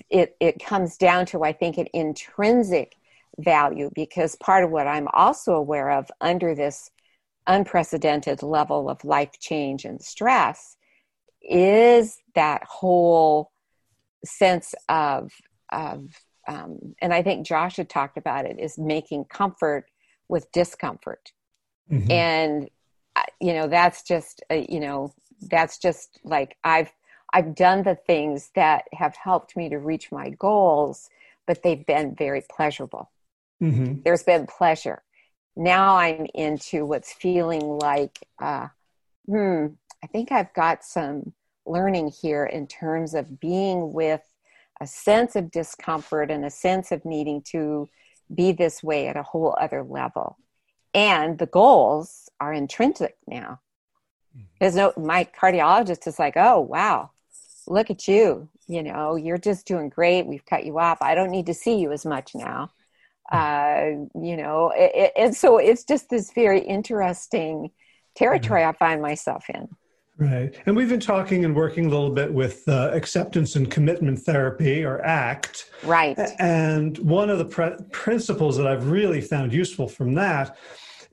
it 0.08 0.36
it 0.40 0.64
comes 0.64 0.96
down 0.96 1.26
to 1.26 1.44
i 1.44 1.52
think 1.52 1.78
an 1.78 1.86
intrinsic 1.94 2.96
value 3.38 3.90
because 3.94 4.36
part 4.36 4.64
of 4.64 4.70
what 4.70 4.86
i'm 4.86 5.08
also 5.12 5.54
aware 5.54 5.90
of 5.90 6.10
under 6.20 6.54
this 6.54 6.90
unprecedented 7.46 8.42
level 8.42 8.90
of 8.90 9.04
life 9.04 9.38
change 9.38 9.84
and 9.84 10.02
stress 10.02 10.76
is 11.42 12.18
that 12.34 12.62
whole 12.64 13.50
sense 14.24 14.74
of 14.88 15.32
of 15.72 16.04
um, 16.48 16.96
and 17.00 17.14
I 17.14 17.22
think 17.22 17.46
Josh 17.46 17.76
had 17.76 17.88
talked 17.88 18.16
about 18.16 18.44
it, 18.44 18.58
is 18.58 18.76
making 18.76 19.26
comfort 19.26 19.86
with 20.28 20.50
discomfort. 20.52 21.32
Mm-hmm. 21.90 22.10
And, 22.10 22.70
uh, 23.14 23.22
you 23.40 23.52
know, 23.52 23.68
that's 23.68 24.02
just, 24.02 24.42
uh, 24.50 24.62
you 24.68 24.80
know, 24.80 25.12
that's 25.42 25.78
just 25.78 26.18
like 26.24 26.56
I've, 26.64 26.92
I've 27.32 27.54
done 27.54 27.84
the 27.84 27.94
things 27.94 28.50
that 28.56 28.84
have 28.92 29.14
helped 29.16 29.56
me 29.56 29.68
to 29.68 29.78
reach 29.78 30.10
my 30.10 30.30
goals, 30.30 31.08
but 31.46 31.62
they've 31.62 31.86
been 31.86 32.16
very 32.16 32.42
pleasurable. 32.50 33.10
Mm-hmm. 33.62 34.00
There's 34.02 34.24
been 34.24 34.46
pleasure. 34.46 35.02
Now 35.56 35.96
I'm 35.96 36.26
into 36.34 36.84
what's 36.84 37.12
feeling 37.12 37.62
like, 37.62 38.18
uh, 38.40 38.68
hmm, 39.26 39.66
I 40.02 40.06
think 40.06 40.32
I've 40.32 40.52
got 40.54 40.84
some 40.84 41.32
learning 41.66 42.08
here 42.08 42.44
in 42.44 42.66
terms 42.66 43.14
of 43.14 43.40
being 43.40 43.92
with 43.92 44.22
a 44.80 44.86
sense 44.86 45.36
of 45.36 45.50
discomfort 45.50 46.30
and 46.30 46.44
a 46.44 46.50
sense 46.50 46.90
of 46.90 47.04
needing 47.04 47.42
to 47.42 47.88
be 48.34 48.52
this 48.52 48.82
way 48.82 49.08
at 49.08 49.16
a 49.16 49.22
whole 49.22 49.54
other 49.60 49.82
level. 49.82 50.38
And 50.94 51.38
the 51.38 51.46
goals 51.46 52.28
are 52.40 52.52
intrinsic 52.52 53.16
now. 53.26 53.60
Mm-hmm. 54.36 54.46
There's 54.58 54.76
no, 54.76 54.92
my 54.96 55.24
cardiologist 55.24 56.06
is 56.06 56.18
like, 56.18 56.36
oh, 56.36 56.60
wow, 56.60 57.10
look 57.66 57.90
at 57.90 58.08
you. 58.08 58.48
You 58.66 58.82
know, 58.82 59.16
you're 59.16 59.38
just 59.38 59.66
doing 59.66 59.88
great. 59.88 60.26
We've 60.26 60.46
cut 60.46 60.64
you 60.64 60.78
off. 60.78 61.02
I 61.02 61.14
don't 61.14 61.30
need 61.30 61.46
to 61.46 61.54
see 61.54 61.78
you 61.78 61.92
as 61.92 62.06
much 62.06 62.34
now. 62.34 62.70
Mm-hmm. 63.32 64.16
Uh, 64.16 64.22
you 64.24 64.36
know, 64.36 64.72
it, 64.74 64.92
it, 64.94 65.12
and 65.16 65.36
so 65.36 65.58
it's 65.58 65.84
just 65.84 66.08
this 66.08 66.32
very 66.32 66.60
interesting 66.60 67.70
territory 68.14 68.64
I 68.64 68.72
find 68.72 69.02
myself 69.02 69.44
in. 69.50 69.68
Right. 70.20 70.54
And 70.66 70.76
we've 70.76 70.90
been 70.90 71.00
talking 71.00 71.46
and 71.46 71.56
working 71.56 71.86
a 71.86 71.88
little 71.88 72.10
bit 72.10 72.30
with 72.30 72.68
uh, 72.68 72.90
acceptance 72.92 73.56
and 73.56 73.70
commitment 73.70 74.18
therapy 74.18 74.84
or 74.84 75.00
ACT. 75.00 75.70
Right. 75.82 76.18
And 76.38 76.98
one 76.98 77.30
of 77.30 77.38
the 77.38 77.46
pre- 77.46 77.76
principles 77.90 78.58
that 78.58 78.66
I've 78.66 78.90
really 78.90 79.22
found 79.22 79.54
useful 79.54 79.88
from 79.88 80.12
that 80.14 80.58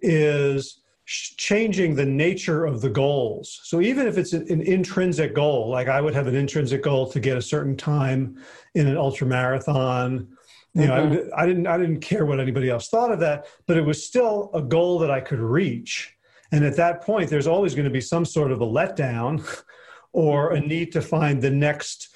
is 0.01 0.81
changing 1.05 1.95
the 1.95 2.05
nature 2.05 2.65
of 2.65 2.81
the 2.81 2.89
goals. 2.89 3.61
So 3.63 3.79
even 3.79 4.07
if 4.07 4.17
it's 4.17 4.33
an, 4.33 4.45
an 4.51 4.61
intrinsic 4.61 5.33
goal, 5.33 5.69
like 5.69 5.87
I 5.87 6.01
would 6.01 6.13
have 6.13 6.27
an 6.27 6.35
intrinsic 6.35 6.83
goal 6.83 7.09
to 7.11 7.21
get 7.21 7.37
a 7.37 7.41
certain 7.41 7.77
time 7.77 8.43
in 8.75 8.87
an 8.87 8.97
ultra 8.97 9.25
marathon, 9.25 10.27
you 10.73 10.85
know, 10.85 11.07
mm-hmm. 11.07 11.33
I, 11.33 11.43
I 11.43 11.45
didn't 11.47 11.65
I 11.65 11.77
didn't 11.77 12.01
care 12.01 12.25
what 12.25 12.41
anybody 12.41 12.69
else 12.69 12.89
thought 12.89 13.11
of 13.11 13.19
that, 13.21 13.47
but 13.67 13.77
it 13.77 13.85
was 13.85 14.05
still 14.05 14.51
a 14.53 14.61
goal 14.61 14.99
that 14.99 15.09
I 15.09 15.21
could 15.21 15.39
reach 15.39 16.16
and 16.51 16.63
at 16.63 16.75
that 16.77 17.01
point, 17.01 17.29
there's 17.29 17.47
always 17.47 17.75
going 17.75 17.85
to 17.85 17.91
be 17.91 18.01
some 18.01 18.25
sort 18.25 18.51
of 18.51 18.61
a 18.61 18.65
letdown 18.65 19.45
or 20.13 20.53
a 20.53 20.59
need 20.59 20.91
to 20.93 21.01
find 21.01 21.41
the 21.41 21.51
next 21.51 22.09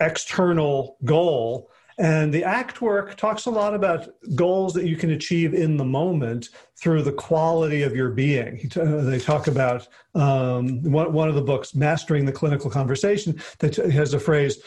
external 0.00 0.96
goal. 1.04 1.70
And 1.98 2.32
the 2.32 2.44
ACT 2.44 2.80
work 2.80 3.16
talks 3.16 3.44
a 3.44 3.50
lot 3.50 3.74
about 3.74 4.08
goals 4.34 4.72
that 4.72 4.86
you 4.86 4.96
can 4.96 5.10
achieve 5.10 5.52
in 5.52 5.76
the 5.76 5.84
moment 5.84 6.48
through 6.80 7.02
the 7.02 7.12
quality 7.12 7.82
of 7.82 7.94
your 7.94 8.08
being. 8.08 8.70
They 8.74 9.18
talk 9.18 9.48
about 9.48 9.86
um, 10.14 10.82
one, 10.82 11.12
one 11.12 11.28
of 11.28 11.34
the 11.34 11.42
books, 11.42 11.74
Mastering 11.74 12.24
the 12.24 12.32
Clinical 12.32 12.70
Conversation, 12.70 13.38
that 13.58 13.76
has 13.76 14.14
a 14.14 14.18
phrase 14.18 14.62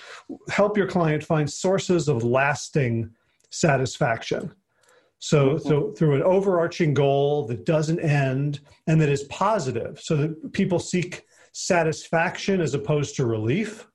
help 0.49 0.77
your 0.77 0.87
client 0.87 1.23
find 1.23 1.51
sources 1.51 2.07
of 2.07 2.23
lasting 2.23 3.09
satisfaction. 3.49 4.53
So, 5.23 5.51
mm-hmm. 5.51 5.67
so 5.69 5.91
through 5.93 6.15
an 6.15 6.21
overarching 6.21 6.93
goal 6.93 7.47
that 7.47 7.65
doesn't 7.65 8.01
end 8.01 8.59
and 8.87 8.99
that 8.99 9.07
is 9.07 9.23
positive, 9.23 10.01
so 10.01 10.17
that 10.17 10.51
people 10.51 10.79
seek 10.79 11.23
satisfaction 11.53 12.59
as 12.59 12.73
opposed 12.73 13.15
to 13.15 13.25
relief, 13.25 13.87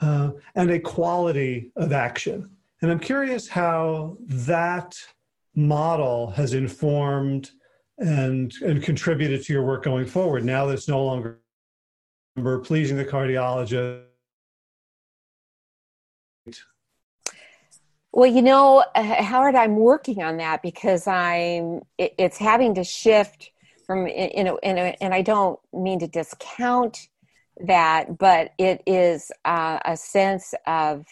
uh, 0.00 0.30
and 0.54 0.70
a 0.70 0.78
quality 0.78 1.72
of 1.74 1.92
action. 1.92 2.48
And 2.80 2.90
I'm 2.92 3.00
curious 3.00 3.48
how 3.48 4.16
that 4.28 4.96
model 5.56 6.30
has 6.30 6.54
informed 6.54 7.50
and 7.98 8.54
and 8.62 8.80
contributed 8.80 9.42
to 9.42 9.52
your 9.52 9.64
work 9.64 9.82
going 9.82 10.06
forward. 10.06 10.44
Now 10.44 10.66
that 10.66 10.74
it's 10.74 10.86
no 10.86 11.04
longer 11.04 11.40
pleasing 12.62 12.96
the 12.96 13.04
cardiologist 13.04 14.04
Well, 18.18 18.28
you 18.28 18.42
know, 18.42 18.84
Howard, 18.96 19.54
I'm 19.54 19.76
working 19.76 20.24
on 20.24 20.38
that 20.38 20.60
because 20.60 21.06
I'm. 21.06 21.82
It, 21.98 22.14
it's 22.18 22.36
having 22.36 22.74
to 22.74 22.82
shift 22.82 23.52
from 23.86 24.08
you 24.08 24.42
know, 24.42 24.58
and 24.60 24.96
and 25.00 25.14
I 25.14 25.22
don't 25.22 25.60
mean 25.72 26.00
to 26.00 26.08
discount 26.08 26.98
that, 27.64 28.18
but 28.18 28.54
it 28.58 28.82
is 28.86 29.30
uh, 29.44 29.78
a 29.84 29.96
sense 29.96 30.52
of 30.66 31.06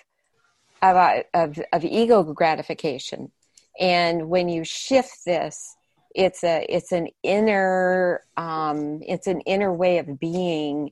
of, 0.83 0.97
uh, 0.97 1.23
of 1.33 1.61
of 1.73 1.85
ego 1.85 2.25
gratification, 2.25 3.31
and 3.79 4.29
when 4.29 4.49
you 4.49 4.65
shift 4.65 5.25
this, 5.25 5.77
it's 6.13 6.43
a 6.43 6.67
it's 6.69 6.91
an 6.91 7.07
inner 7.23 8.25
um, 8.37 8.99
it's 9.07 9.29
an 9.29 9.43
inner 9.43 9.73
way 9.73 9.99
of 9.99 10.19
being, 10.19 10.91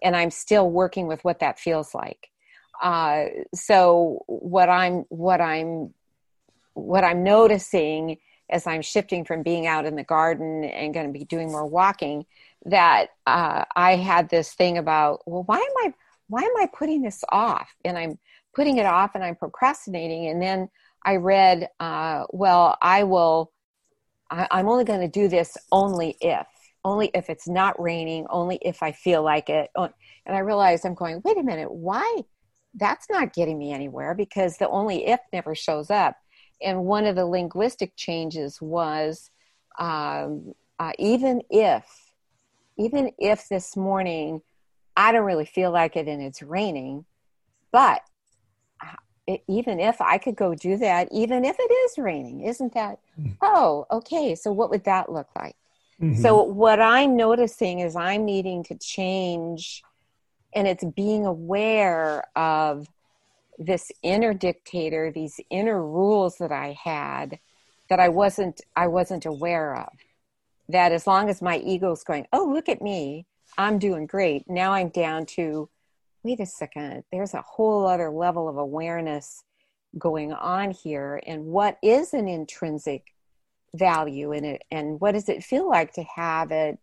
and 0.00 0.14
I'm 0.14 0.30
still 0.30 0.70
working 0.70 1.08
with 1.08 1.24
what 1.24 1.40
that 1.40 1.58
feels 1.58 1.92
like 1.92 2.30
uh, 2.82 3.26
so 3.54 4.22
what 4.26 4.68
I'm 4.68 5.04
what 5.08 5.40
I'm 5.40 5.94
what 6.74 7.04
I'm 7.04 7.24
noticing 7.24 8.18
as 8.50 8.66
I'm 8.66 8.82
shifting 8.82 9.24
from 9.24 9.42
being 9.42 9.66
out 9.66 9.86
in 9.86 9.96
the 9.96 10.04
garden 10.04 10.64
and 10.64 10.94
going 10.94 11.06
to 11.06 11.12
be 11.12 11.24
doing 11.24 11.50
more 11.50 11.66
walking 11.66 12.26
that 12.66 13.08
uh, 13.26 13.64
I 13.74 13.96
had 13.96 14.28
this 14.28 14.52
thing 14.54 14.78
about 14.78 15.20
well 15.26 15.44
why 15.44 15.56
am 15.56 15.90
I 15.90 15.94
why 16.28 16.42
am 16.42 16.56
I 16.58 16.68
putting 16.76 17.02
this 17.02 17.22
off? 17.30 17.74
And 17.84 17.96
I'm 17.96 18.18
putting 18.54 18.78
it 18.78 18.86
off 18.86 19.14
and 19.14 19.22
I'm 19.22 19.36
procrastinating. 19.36 20.26
And 20.26 20.42
then 20.42 20.68
I 21.04 21.16
read 21.16 21.68
uh, 21.80 22.24
well 22.30 22.76
I 22.82 23.04
will 23.04 23.52
I, 24.30 24.48
I'm 24.50 24.68
only 24.68 24.84
going 24.84 25.00
to 25.00 25.08
do 25.08 25.28
this 25.28 25.56
only 25.72 26.16
if 26.20 26.46
only 26.84 27.10
if 27.14 27.30
it's 27.30 27.48
not 27.48 27.80
raining 27.80 28.26
only 28.30 28.58
if 28.62 28.82
I 28.82 28.92
feel 28.92 29.22
like 29.22 29.48
it. 29.48 29.70
And 29.76 29.90
I 30.36 30.40
realized 30.40 30.84
I'm 30.84 30.94
going 30.94 31.20
wait 31.24 31.38
a 31.38 31.42
minute 31.42 31.72
why 31.72 32.22
that's 32.76 33.08
not 33.10 33.32
getting 33.32 33.58
me 33.58 33.72
anywhere 33.72 34.14
because 34.14 34.58
the 34.58 34.68
only 34.68 35.06
if 35.06 35.20
never 35.32 35.54
shows 35.54 35.90
up. 35.90 36.16
And 36.62 36.84
one 36.84 37.06
of 37.06 37.16
the 37.16 37.26
linguistic 37.26 37.96
changes 37.96 38.60
was 38.60 39.30
um, 39.78 40.54
uh, 40.78 40.92
even 40.98 41.42
if, 41.50 41.84
even 42.78 43.10
if 43.18 43.48
this 43.48 43.76
morning 43.76 44.42
I 44.96 45.12
don't 45.12 45.24
really 45.24 45.44
feel 45.46 45.70
like 45.70 45.96
it 45.96 46.08
and 46.08 46.22
it's 46.22 46.42
raining, 46.42 47.04
but 47.72 48.00
uh, 48.82 48.96
it, 49.26 49.42
even 49.48 49.80
if 49.80 50.00
I 50.00 50.18
could 50.18 50.36
go 50.36 50.54
do 50.54 50.78
that, 50.78 51.08
even 51.12 51.44
if 51.44 51.56
it 51.58 51.72
is 51.72 51.98
raining, 51.98 52.42
isn't 52.42 52.72
that? 52.74 52.98
Mm-hmm. 53.18 53.32
Oh, 53.42 53.86
okay. 53.90 54.34
So 54.34 54.52
what 54.52 54.70
would 54.70 54.84
that 54.84 55.12
look 55.12 55.28
like? 55.36 55.56
Mm-hmm. 56.00 56.20
So 56.22 56.42
what 56.42 56.80
I'm 56.80 57.16
noticing 57.16 57.80
is 57.80 57.96
I'm 57.96 58.24
needing 58.24 58.62
to 58.64 58.74
change 58.76 59.82
and 60.56 60.66
it's 60.66 60.84
being 60.96 61.26
aware 61.26 62.24
of 62.34 62.88
this 63.58 63.92
inner 64.02 64.34
dictator 64.34 65.12
these 65.12 65.40
inner 65.50 65.80
rules 65.82 66.36
that 66.38 66.52
i 66.52 66.76
had 66.82 67.38
that 67.88 68.00
i 68.00 68.08
wasn't 68.08 68.60
i 68.74 68.86
wasn't 68.86 69.24
aware 69.24 69.76
of. 69.76 69.92
That 70.68 70.90
as 70.90 71.06
long 71.06 71.30
as 71.30 71.40
my 71.40 71.58
ego's 71.58 72.02
going 72.02 72.26
oh 72.32 72.44
look 72.44 72.68
at 72.68 72.82
me 72.82 73.26
i'm 73.56 73.78
doing 73.78 74.06
great 74.06 74.50
now 74.50 74.72
i'm 74.72 74.88
down 74.88 75.26
to 75.26 75.68
wait 76.24 76.40
a 76.40 76.46
second 76.46 77.04
there's 77.12 77.34
a 77.34 77.42
whole 77.42 77.86
other 77.86 78.10
level 78.10 78.48
of 78.48 78.56
awareness 78.56 79.44
going 79.96 80.32
on 80.32 80.72
here 80.72 81.22
and 81.24 81.44
what 81.44 81.78
is 81.82 82.12
an 82.12 82.26
intrinsic 82.26 83.14
value 83.76 84.32
in 84.32 84.44
it? 84.44 84.62
And 84.70 85.00
what 85.00 85.12
does 85.12 85.28
it 85.28 85.44
feel 85.44 85.68
like 85.68 85.92
to 85.94 86.02
have 86.02 86.50
it 86.50 86.78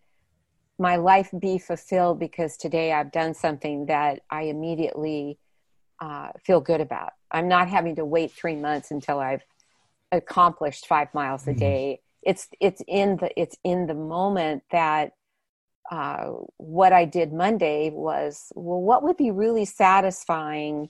my 0.84 0.98
life 0.98 1.30
be 1.40 1.58
fulfilled 1.58 2.20
because 2.20 2.58
today 2.58 2.92
I've 2.92 3.13
done 3.13 3.34
something 3.34 3.86
that 3.86 4.20
I 4.30 4.44
immediately 4.44 5.40
uh, 6.02 6.32
feel 6.44 6.60
good 6.60 6.82
about. 6.82 7.13
I'm 7.32 7.48
not 7.48 7.70
having 7.70 7.96
to 7.96 8.04
wait 8.04 8.34
three 8.34 8.58
months 8.58 8.92
until 8.92 9.18
I've 9.18 9.46
accomplished 10.12 10.86
five 10.86 11.08
miles 11.13 11.48
a 11.48 11.52
mm-hmm. 11.52 11.60
day. 11.60 12.02
It's 12.22 12.50
it's 12.60 12.82
in 12.86 13.16
the 13.16 13.32
it's 13.40 13.56
in 13.63 13.88
the 13.88 13.94
moment 13.94 14.63
that 14.74 15.13
uh, 15.90 16.32
what 16.58 16.92
I 16.92 17.06
did 17.06 17.32
Monday 17.32 17.90
was 17.90 18.52
well, 18.54 18.82
what 18.82 19.04
would 19.04 19.16
be 19.16 19.32
really 19.32 19.63
satisfying? 19.63 20.90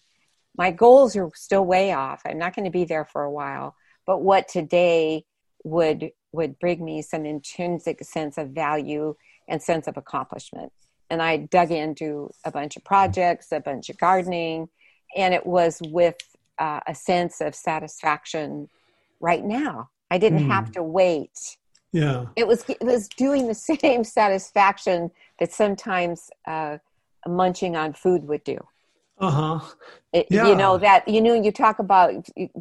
My 0.58 0.72
goals 0.72 1.16
are 1.16 1.30
still 1.36 1.66
way 1.66 1.94
off. 1.94 2.24
I'm 2.26 2.40
not 2.40 2.56
going 2.56 2.66
to 2.66 2.72
be 2.72 2.86
there 2.86 3.06
for 3.06 3.22
a 3.22 3.32
while, 3.32 3.76
but 4.08 4.24
what 4.24 4.48
today 4.48 5.26
would 5.64 6.10
would 6.34 6.60
bring 6.60 6.84
me 6.84 7.02
some 7.02 7.26
intrinsic 7.26 8.04
sense 8.04 8.38
of 8.38 8.50
value 8.50 9.16
and 9.48 9.62
sense 9.62 9.88
of 9.88 9.98
accomplishment. 9.98 10.72
And 11.10 11.22
I 11.22 11.38
dug 11.38 11.72
into 11.72 12.32
a 12.44 12.52
bunch 12.52 12.76
of 12.76 12.84
projects, 12.84 13.52
a 13.52 13.60
bunch 13.60 13.90
of 13.90 13.98
gardening, 13.98 14.70
and 15.16 15.34
it 15.34 15.46
was 15.46 15.80
with 15.86 16.18
uh, 16.58 16.80
a 16.88 16.96
sense 16.96 17.40
of 17.40 17.56
satisfaction 17.56 18.70
right 19.20 19.44
now. 19.44 19.90
I 20.10 20.18
didn't 20.18 20.46
mm. 20.46 20.52
have 20.52 20.72
to 20.74 20.84
wait. 20.84 21.58
Yeah, 21.92 22.26
it 22.36 22.48
was 22.48 22.66
it 22.68 22.82
was 22.82 23.08
doing 23.10 23.48
the 23.48 23.54
same 23.82 24.04
satisfaction 24.04 25.12
that 25.40 25.52
sometimes 25.52 26.32
uh, 26.48 26.80
munching 27.28 27.76
on 27.76 27.94
food 27.94 28.28
would 28.28 28.44
do. 28.44 28.58
Uh 29.20 29.30
huh. 29.30 29.60
Yeah. 30.30 30.48
You 30.48 30.56
know 30.56 30.78
that 30.80 31.08
you 31.08 31.22
know 31.22 31.34
you 31.34 31.52
talk 31.52 31.80
about 31.80 32.14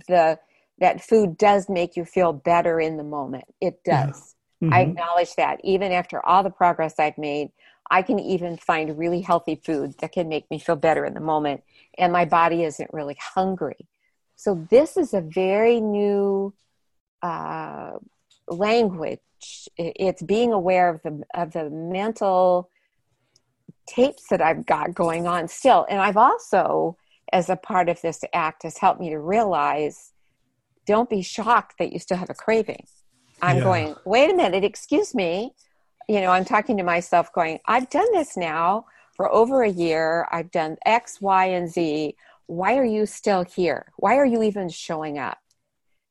the 0.09 0.39
that 0.83 1.01
food 1.01 1.39
does 1.39 1.69
make 1.69 1.97
you 1.97 2.05
feel 2.05 2.33
better 2.33 2.81
in 2.81 2.97
the 2.97 3.05
moment. 3.05 3.45
It 3.61 3.85
does. 3.85 4.35
Yeah. 4.61 4.67
Mm-hmm. 4.67 4.75
I 4.75 4.81
acknowledge 4.81 5.35
that. 5.37 5.61
Even 5.63 5.93
after 5.93 6.25
all 6.27 6.43
the 6.43 6.51
progress 6.51 6.99
I've 6.99 7.17
made, 7.17 7.51
I 7.89 8.03
can 8.03 8.19
even 8.19 8.57
find 8.57 8.99
really 8.99 9.21
healthy 9.21 9.61
food 9.65 9.95
that 10.01 10.11
can 10.11 10.29
make 10.29 10.51
me 10.51 10.59
feel 10.59 10.77
better 10.77 11.05
in 11.05 11.15
the 11.15 11.21
moment, 11.21 11.63
and 11.99 12.13
my 12.13 12.25
body 12.25 12.65
isn't 12.65 12.93
really 12.93 13.17
hungry. 13.21 13.87
So 14.35 14.67
this 14.71 14.97
is 14.97 15.15
a 15.15 15.21
very 15.21 15.81
new 15.81 16.53
uh, 17.23 17.93
language. 18.49 19.21
It's 19.77 20.23
being 20.23 20.53
aware 20.53 20.89
of 20.89 21.03
the 21.03 21.23
of 21.35 21.53
the 21.53 21.71
mental 21.71 22.71
tapes 23.87 24.25
that 24.31 24.41
I've 24.41 24.67
got 24.67 24.95
going 24.95 25.29
on 25.29 25.47
still, 25.47 25.87
and 25.89 26.01
I've 26.01 26.17
also, 26.17 26.97
as 27.33 27.51
a 27.51 27.57
part 27.57 27.89
of 27.89 28.01
this 28.01 28.25
act, 28.33 28.65
has 28.65 28.79
helped 28.79 29.01
me 29.01 29.11
to 29.11 29.19
realize 29.19 30.12
don't 30.87 31.09
be 31.09 31.23
shocked 31.23 31.79
that 31.79 31.93
you 31.93 31.99
still 31.99 32.17
have 32.17 32.31
a 32.31 32.35
craving. 32.35 32.87
I'm 33.41 33.59
yeah. 33.59 33.65
going, 33.65 33.95
wait 34.05 34.31
a 34.31 34.35
minute, 34.35 34.65
excuse 34.65 35.15
me. 35.15 35.53
You 36.09 36.21
know, 36.21 36.31
I'm 36.31 36.45
talking 36.45 36.77
to 36.77 36.83
myself 36.83 37.33
going, 37.33 37.59
I've 37.67 37.91
done 37.91 38.11
this 38.13 38.37
now 38.37 38.87
for 39.15 39.33
over 39.33 39.63
a 39.63 39.71
year. 39.71 40.27
I've 40.31 40.51
done 40.51 40.77
X, 40.85 41.21
Y, 41.21 41.47
and 41.47 41.71
Z. 41.71 42.17
Why 42.47 42.77
are 42.77 42.85
you 42.85 43.07
still 43.07 43.45
here? 43.45 43.93
Why 43.97 44.17
are 44.17 44.27
you 44.27 44.43
even 44.43 44.69
showing 44.69 45.19
up? 45.19 45.39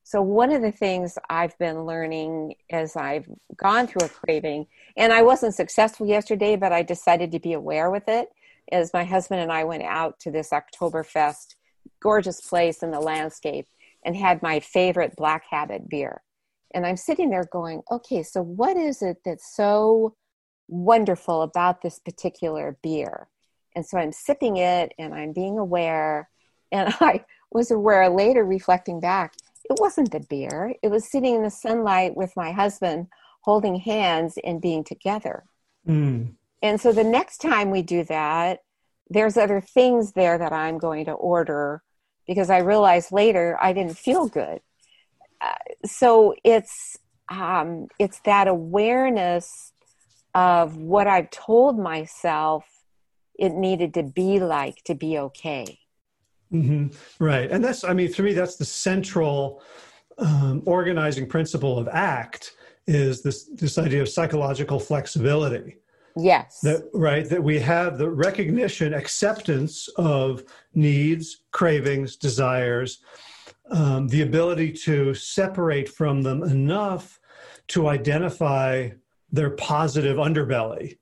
So, 0.04 0.20
one 0.20 0.52
of 0.52 0.60
the 0.60 0.72
things 0.72 1.16
I've 1.30 1.56
been 1.58 1.84
learning 1.84 2.56
as 2.70 2.96
I've 2.96 3.26
gone 3.56 3.86
through 3.86 4.06
a 4.06 4.08
craving, 4.08 4.66
and 4.96 5.12
I 5.12 5.22
wasn't 5.22 5.54
successful 5.54 6.06
yesterday, 6.06 6.56
but 6.56 6.72
I 6.72 6.82
decided 6.82 7.32
to 7.32 7.38
be 7.38 7.52
aware 7.52 7.90
with 7.90 8.08
it, 8.08 8.28
is 8.70 8.92
my 8.92 9.04
husband 9.04 9.40
and 9.40 9.52
I 9.52 9.64
went 9.64 9.84
out 9.84 10.18
to 10.20 10.30
this 10.30 10.50
Oktoberfest, 10.50 11.54
gorgeous 12.00 12.40
place 12.40 12.82
in 12.82 12.90
the 12.90 13.00
landscape 13.00 13.68
and 14.04 14.16
had 14.16 14.42
my 14.42 14.60
favorite 14.60 15.14
Black 15.16 15.44
Habit 15.50 15.88
beer. 15.88 16.22
And 16.74 16.86
I'm 16.86 16.96
sitting 16.96 17.30
there 17.30 17.44
going, 17.52 17.82
okay, 17.90 18.22
so 18.22 18.42
what 18.42 18.76
is 18.76 19.02
it 19.02 19.18
that's 19.24 19.54
so 19.54 20.14
wonderful 20.68 21.42
about 21.42 21.82
this 21.82 21.98
particular 21.98 22.78
beer? 22.82 23.28
And 23.74 23.84
so 23.84 23.98
I'm 23.98 24.12
sipping 24.12 24.56
it 24.56 24.92
and 24.98 25.14
I'm 25.14 25.32
being 25.32 25.58
aware. 25.58 26.28
And 26.70 26.94
I 27.00 27.24
was 27.50 27.70
aware 27.70 28.08
later, 28.08 28.44
reflecting 28.44 29.00
back, 29.00 29.34
it 29.64 29.78
wasn't 29.78 30.10
the 30.10 30.20
beer. 30.20 30.74
It 30.82 30.88
was 30.88 31.10
sitting 31.10 31.36
in 31.36 31.42
the 31.42 31.50
sunlight 31.50 32.16
with 32.16 32.32
my 32.36 32.52
husband, 32.52 33.06
holding 33.42 33.76
hands 33.76 34.38
and 34.42 34.60
being 34.60 34.84
together. 34.84 35.44
Mm. 35.86 36.34
And 36.62 36.80
so 36.80 36.92
the 36.92 37.04
next 37.04 37.38
time 37.38 37.70
we 37.70 37.82
do 37.82 38.04
that, 38.04 38.60
there's 39.10 39.36
other 39.36 39.60
things 39.60 40.12
there 40.12 40.38
that 40.38 40.52
I'm 40.52 40.78
going 40.78 41.04
to 41.06 41.12
order 41.12 41.82
because 42.26 42.50
I 42.50 42.58
realized 42.58 43.12
later 43.12 43.58
I 43.60 43.72
didn't 43.72 43.98
feel 43.98 44.28
good. 44.28 44.60
Uh, 45.40 45.54
so 45.84 46.34
it's 46.44 46.96
um, 47.28 47.88
it's 47.98 48.20
that 48.24 48.48
awareness 48.48 49.72
of 50.34 50.76
what 50.76 51.06
I've 51.06 51.30
told 51.30 51.78
myself 51.78 52.64
it 53.38 53.52
needed 53.52 53.94
to 53.94 54.02
be 54.02 54.38
like 54.38 54.82
to 54.84 54.94
be 54.94 55.18
okay. 55.18 55.78
Mm-hmm. 56.52 56.88
Right, 57.24 57.50
and 57.50 57.64
that's 57.64 57.82
I 57.82 57.92
mean, 57.92 58.12
to 58.12 58.22
me, 58.22 58.34
that's 58.34 58.56
the 58.56 58.64
central 58.64 59.62
um, 60.18 60.62
organizing 60.66 61.26
principle 61.26 61.78
of 61.78 61.88
ACT 61.88 62.52
is 62.86 63.22
this 63.22 63.44
this 63.54 63.78
idea 63.78 64.02
of 64.02 64.08
psychological 64.08 64.78
flexibility 64.78 65.78
Yes. 66.16 66.60
That 66.60 66.88
right 66.92 67.28
that 67.28 67.42
we 67.42 67.58
have 67.60 67.98
the 67.98 68.10
recognition, 68.10 68.94
acceptance 68.94 69.88
of 69.96 70.44
needs, 70.74 71.42
cravings, 71.50 72.16
desires, 72.16 72.98
um, 73.70 74.08
the 74.08 74.22
ability 74.22 74.72
to 74.72 75.14
separate 75.14 75.88
from 75.88 76.22
them 76.22 76.42
enough 76.42 77.20
to 77.68 77.88
identify 77.88 78.90
their 79.30 79.50
positive 79.50 80.18
underbelly. 80.18 80.98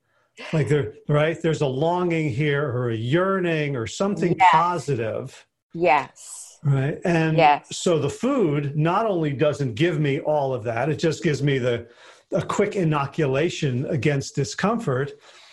Like 0.53 0.69
there, 0.69 0.95
right? 1.09 1.41
There's 1.41 1.61
a 1.61 1.67
longing 1.67 2.31
here 2.31 2.67
or 2.67 2.91
a 2.91 2.97
yearning 2.97 3.77
or 3.77 3.87
something 3.87 4.37
yes. 4.39 4.49
positive. 4.51 5.47
Yes. 5.75 6.59
Right. 6.63 6.99
And 7.05 7.37
yes. 7.37 7.77
so 7.77 7.99
the 7.99 8.11
food 8.11 8.77
not 8.77 9.07
only 9.07 9.33
doesn't 9.33 9.75
give 9.75 9.99
me 9.99 10.21
all 10.21 10.55
of 10.55 10.65
that, 10.65 10.89
it 10.89 10.97
just 10.97 11.23
gives 11.23 11.43
me 11.43 11.59
the 11.59 11.89
a 12.33 12.43
quick 12.43 12.77
inoculation 12.77 13.87
against 13.87 14.35
discomfort 14.35 15.13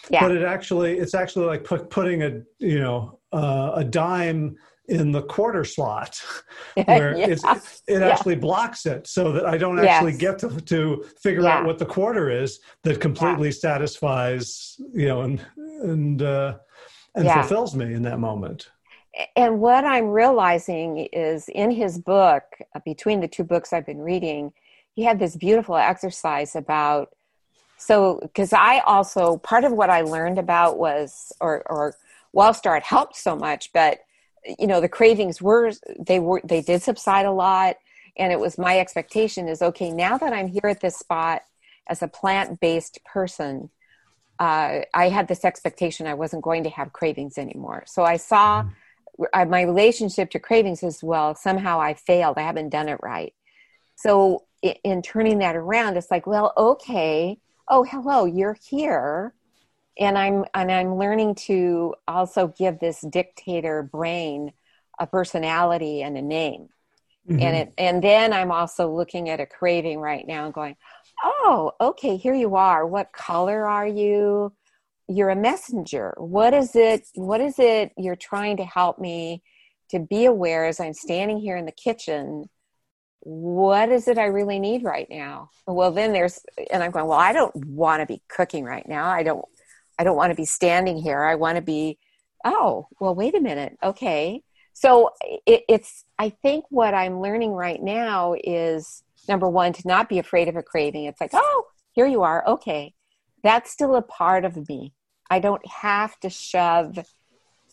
yeah. 0.10 0.22
but 0.22 0.32
it 0.32 0.44
actually 0.44 0.98
it's 0.98 1.14
actually 1.14 1.46
like 1.46 1.64
put, 1.64 1.90
putting 1.90 2.24
a 2.24 2.42
you 2.60 2.80
know 2.80 3.20
uh, 3.32 3.72
a 3.76 3.84
dime 3.84 4.56
in 4.88 5.12
the 5.12 5.22
quarter 5.24 5.66
slot 5.66 6.22
where 6.86 7.18
yeah. 7.18 7.28
it's, 7.28 7.44
it 7.88 8.00
yeah. 8.00 8.08
actually 8.08 8.36
blocks 8.36 8.86
it 8.86 9.06
so 9.06 9.32
that 9.34 9.46
I 9.46 9.58
don't 9.58 9.80
actually 9.80 10.14
yes. 10.14 10.22
get 10.22 10.40
to, 10.40 10.50
to 10.62 11.06
figure 11.22 11.46
out 11.46 11.66
what 11.66 11.78
the 11.78 11.86
quarter 11.86 12.30
is 12.30 12.60
that 12.84 13.02
completely 13.02 13.52
satisfies, 13.52 14.80
you 14.94 15.08
know, 15.08 15.22
and, 15.24 15.46
and, 15.58 16.22
uh, 16.22 16.58
and 17.16 17.30
fulfills 17.30 17.76
me 17.76 17.94
in 17.94 18.02
that 18.04 18.20
moment. 18.20 18.70
And 19.36 19.60
what 19.60 19.84
I'm 19.84 20.08
realizing 20.08 21.08
is 21.12 21.50
in 21.50 21.72
his 21.72 22.00
book, 22.00 22.44
between 22.86 23.20
the 23.20 23.28
two 23.28 23.44
books 23.44 23.74
I've 23.74 23.86
been 23.86 24.00
reading, 24.00 24.54
he 24.98 25.04
had 25.04 25.20
this 25.20 25.38
beautiful 25.38 25.78
exercise 25.78 26.58
about 26.58 27.16
so 27.78 28.20
because 28.22 28.52
i 28.52 28.80
also 28.80 29.38
part 29.38 29.64
of 29.64 29.72
what 29.72 29.90
i 29.90 30.02
learned 30.02 30.38
about 30.38 30.78
was 30.78 31.32
or 31.40 31.64
or 31.68 31.96
WellStart 32.36 32.82
helped 32.82 33.16
so 33.16 33.36
much 33.36 33.72
but 33.74 34.00
you 34.60 34.68
know 34.68 34.82
the 34.82 34.90
cravings 34.90 35.42
were 35.42 35.72
they 36.00 36.20
were 36.20 36.42
they 36.44 36.62
did 36.62 36.82
subside 36.82 37.26
a 37.26 37.32
lot. 37.32 37.78
And 38.20 38.32
it 38.32 38.40
was 38.40 38.58
my 38.58 38.80
expectation 38.80 39.48
is 39.48 39.62
okay 39.62 39.92
now 39.92 40.18
that 40.18 40.34
i'm 40.34 40.48
here 40.48 40.68
at 40.70 40.82
this 40.82 40.98
spot 40.98 41.44
as 41.88 42.02
a 42.02 42.08
plant-based 42.08 43.00
person 43.06 43.70
uh, 44.40 44.80
i 44.94 45.10
had 45.10 45.28
this 45.28 45.46
expectation 45.46 46.08
i 46.08 46.14
wasn't 46.14 46.44
going 46.44 46.64
to 46.64 46.70
have 46.70 46.94
cravings 46.94 47.38
anymore. 47.38 47.84
So 47.86 48.04
i 48.04 48.18
saw 48.18 48.64
mm-hmm. 48.64 49.50
my 49.50 49.62
relationship 49.62 50.32
to 50.32 50.40
cravings 50.40 50.84
as 50.84 51.04
well 51.04 51.36
somehow 51.36 51.80
i 51.80 51.94
failed. 51.94 52.38
I 52.38 52.44
haven't 52.44 52.70
done 52.70 52.90
it 52.90 53.00
right. 53.04 53.34
So 53.96 54.47
in 54.62 55.02
turning 55.02 55.40
that 55.40 55.56
around, 55.56 55.98
it's 55.98 56.12
like, 56.12 56.28
well, 56.28 56.54
okay, 56.58 57.38
oh, 57.68 57.84
hello, 57.84 58.26
you're 58.26 58.58
here. 58.70 59.34
And 60.00 60.18
I'm 60.18 60.46
and 60.54 60.72
I'm 60.72 60.96
learning 60.96 61.36
to 61.48 61.96
also 62.08 62.50
give 62.50 62.80
this 62.80 63.02
dictator 63.02 63.82
brain 63.82 64.52
a 65.00 65.08
personality 65.08 66.04
and 66.04 66.18
a 66.18 66.22
name. 66.22 66.70
Mm-hmm. 67.28 67.42
And 67.42 67.58
it 67.58 67.74
and 67.78 68.04
then 68.04 68.32
I'm 68.32 68.52
also 68.52 68.94
looking 68.94 69.30
at 69.30 69.40
a 69.40 69.46
craving 69.46 70.00
right 70.00 70.26
now 70.28 70.46
and 70.46 70.54
going, 70.54 70.76
oh, 71.24 71.72
okay, 71.82 72.16
here 72.16 72.36
you 72.36 72.56
are. 72.56 72.86
What 72.86 73.12
color 73.12 73.66
are 73.66 73.88
you? 73.88 74.54
You're 75.08 75.30
a 75.30 75.36
messenger. 75.36 76.14
What 76.18 76.54
is 76.54 76.76
it? 76.76 77.08
What 77.16 77.42
is 77.42 77.58
it 77.58 77.92
you're 77.98 78.16
trying 78.16 78.58
to 78.58 78.66
help 78.66 79.00
me 79.00 79.42
to 79.90 80.00
be 80.00 80.26
aware 80.26 80.66
as 80.66 80.80
I'm 80.80 80.94
standing 80.94 81.40
here 81.40 81.58
in 81.58 81.66
the 81.66 81.72
kitchen 81.72 82.50
what 83.28 83.90
is 83.90 84.08
it 84.08 84.18
I 84.18 84.28
really 84.28 84.58
need 84.58 84.86
right 84.86 85.08
now? 85.10 85.50
Well, 85.66 85.92
then 85.92 86.14
there's, 86.14 86.40
and 86.72 86.82
I'm 86.82 86.92
going, 86.92 87.08
well, 87.08 87.20
I 87.20 87.34
don't 87.34 87.54
want 87.66 88.00
to 88.00 88.06
be 88.06 88.22
cooking 88.30 88.64
right 88.64 88.88
now. 88.88 89.10
I 89.10 89.24
don't, 89.24 89.44
I 90.00 90.06
don't 90.06 90.16
want 90.16 90.32
to 90.32 90.36
be 90.36 90.46
standing 90.46 90.98
here. 90.98 91.22
I 91.22 91.36
want 91.36 91.58
to 91.58 91.62
be, 91.62 91.98
oh, 92.46 92.88
well, 93.02 93.14
wait 93.14 93.36
a 93.36 93.42
minute. 93.42 93.78
Okay. 93.84 94.44
So 94.72 95.10
it, 95.46 95.64
it's, 95.68 96.06
I 96.18 96.30
think 96.30 96.64
what 96.70 96.94
I'm 96.94 97.20
learning 97.20 97.52
right 97.52 97.84
now 97.84 98.34
is 98.42 99.04
number 99.28 99.50
one, 99.50 99.74
to 99.74 99.86
not 99.86 100.08
be 100.08 100.20
afraid 100.20 100.48
of 100.48 100.56
a 100.56 100.64
craving. 100.64 101.04
It's 101.04 101.20
like, 101.20 101.32
oh, 101.34 101.66
here 101.92 102.08
you 102.08 102.24
are. 102.24 102.48
Okay. 102.48 102.94
That's 103.44 103.72
still 103.72 103.98
a 103.98 104.02
part 104.02 104.46
of 104.46 104.70
me. 104.70 104.94
I 105.30 105.40
don't 105.40 105.68
have 105.68 106.18
to 106.22 106.30
shove 106.30 106.98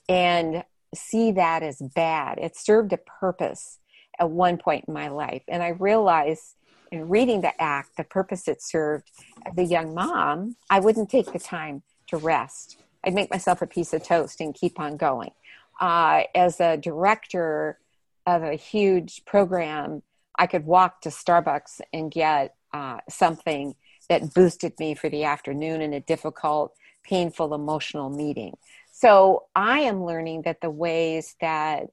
and 0.08 0.64
see 0.96 1.30
that 1.30 1.62
as 1.62 1.80
bad. 1.94 2.38
It 2.38 2.56
served 2.56 2.92
a 2.92 2.98
purpose 2.98 3.78
at 4.18 4.30
one 4.30 4.56
point 4.56 4.84
in 4.88 4.94
my 4.94 5.08
life. 5.08 5.42
And 5.48 5.62
I 5.62 5.68
realized 5.68 6.56
in 6.90 7.08
reading 7.08 7.40
the 7.40 7.60
act, 7.60 7.96
the 7.96 8.04
purpose 8.04 8.46
it 8.48 8.62
served 8.62 9.10
as 9.46 9.58
a 9.58 9.64
young 9.64 9.94
mom, 9.94 10.56
I 10.70 10.80
wouldn't 10.80 11.10
take 11.10 11.32
the 11.32 11.38
time 11.38 11.82
to 12.08 12.16
rest. 12.16 12.78
I'd 13.04 13.14
make 13.14 13.30
myself 13.30 13.62
a 13.62 13.66
piece 13.66 13.92
of 13.92 14.02
toast 14.02 14.40
and 14.40 14.54
keep 14.54 14.78
on 14.78 14.96
going. 14.96 15.32
Uh, 15.80 16.22
as 16.34 16.60
a 16.60 16.76
director 16.76 17.78
of 18.26 18.42
a 18.42 18.54
huge 18.54 19.24
program, 19.24 20.02
I 20.38 20.46
could 20.46 20.64
walk 20.64 21.00
to 21.02 21.08
Starbucks 21.08 21.80
and 21.92 22.10
get 22.10 22.54
uh, 22.72 22.98
something 23.08 23.74
that 24.08 24.34
boosted 24.34 24.74
me 24.78 24.94
for 24.94 25.08
the 25.08 25.24
afternoon 25.24 25.80
in 25.80 25.92
a 25.92 26.00
difficult, 26.00 26.74
painful, 27.04 27.54
emotional 27.54 28.10
meeting. 28.10 28.54
So 28.92 29.44
I 29.54 29.80
am 29.80 30.04
learning 30.04 30.42
that 30.42 30.60
the 30.60 30.70
ways 30.70 31.36
that 31.40 31.88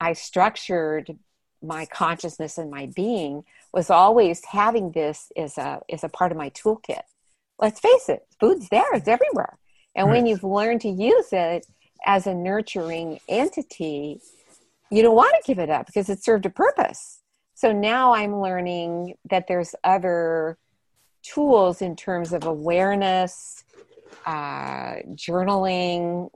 I 0.00 0.12
structured 0.12 1.18
my 1.62 1.86
consciousness 1.86 2.58
and 2.58 2.70
my 2.70 2.90
being 2.94 3.44
was 3.72 3.90
always 3.90 4.44
having 4.44 4.92
this 4.92 5.32
as 5.36 5.58
a 5.58 5.80
as 5.90 6.04
a 6.04 6.08
part 6.08 6.32
of 6.32 6.38
my 6.38 6.50
toolkit. 6.50 7.02
Let's 7.58 7.80
face 7.80 8.08
it, 8.08 8.26
food's 8.38 8.68
there, 8.68 8.92
it's 8.92 9.08
everywhere. 9.08 9.58
And 9.94 10.06
right. 10.06 10.16
when 10.16 10.26
you've 10.26 10.44
learned 10.44 10.82
to 10.82 10.88
use 10.88 11.28
it 11.32 11.66
as 12.04 12.26
a 12.26 12.34
nurturing 12.34 13.18
entity, 13.28 14.20
you 14.90 15.02
don't 15.02 15.16
want 15.16 15.34
to 15.40 15.46
give 15.46 15.58
it 15.58 15.70
up 15.70 15.86
because 15.86 16.08
it 16.08 16.22
served 16.22 16.46
a 16.46 16.50
purpose. 16.50 17.20
So 17.54 17.72
now 17.72 18.12
I'm 18.12 18.40
learning 18.40 19.14
that 19.30 19.46
there's 19.48 19.74
other 19.82 20.58
tools 21.22 21.80
in 21.82 21.96
terms 21.96 22.32
of 22.32 22.44
awareness, 22.44 23.64
uh, 24.26 24.96
journaling. 25.14 26.30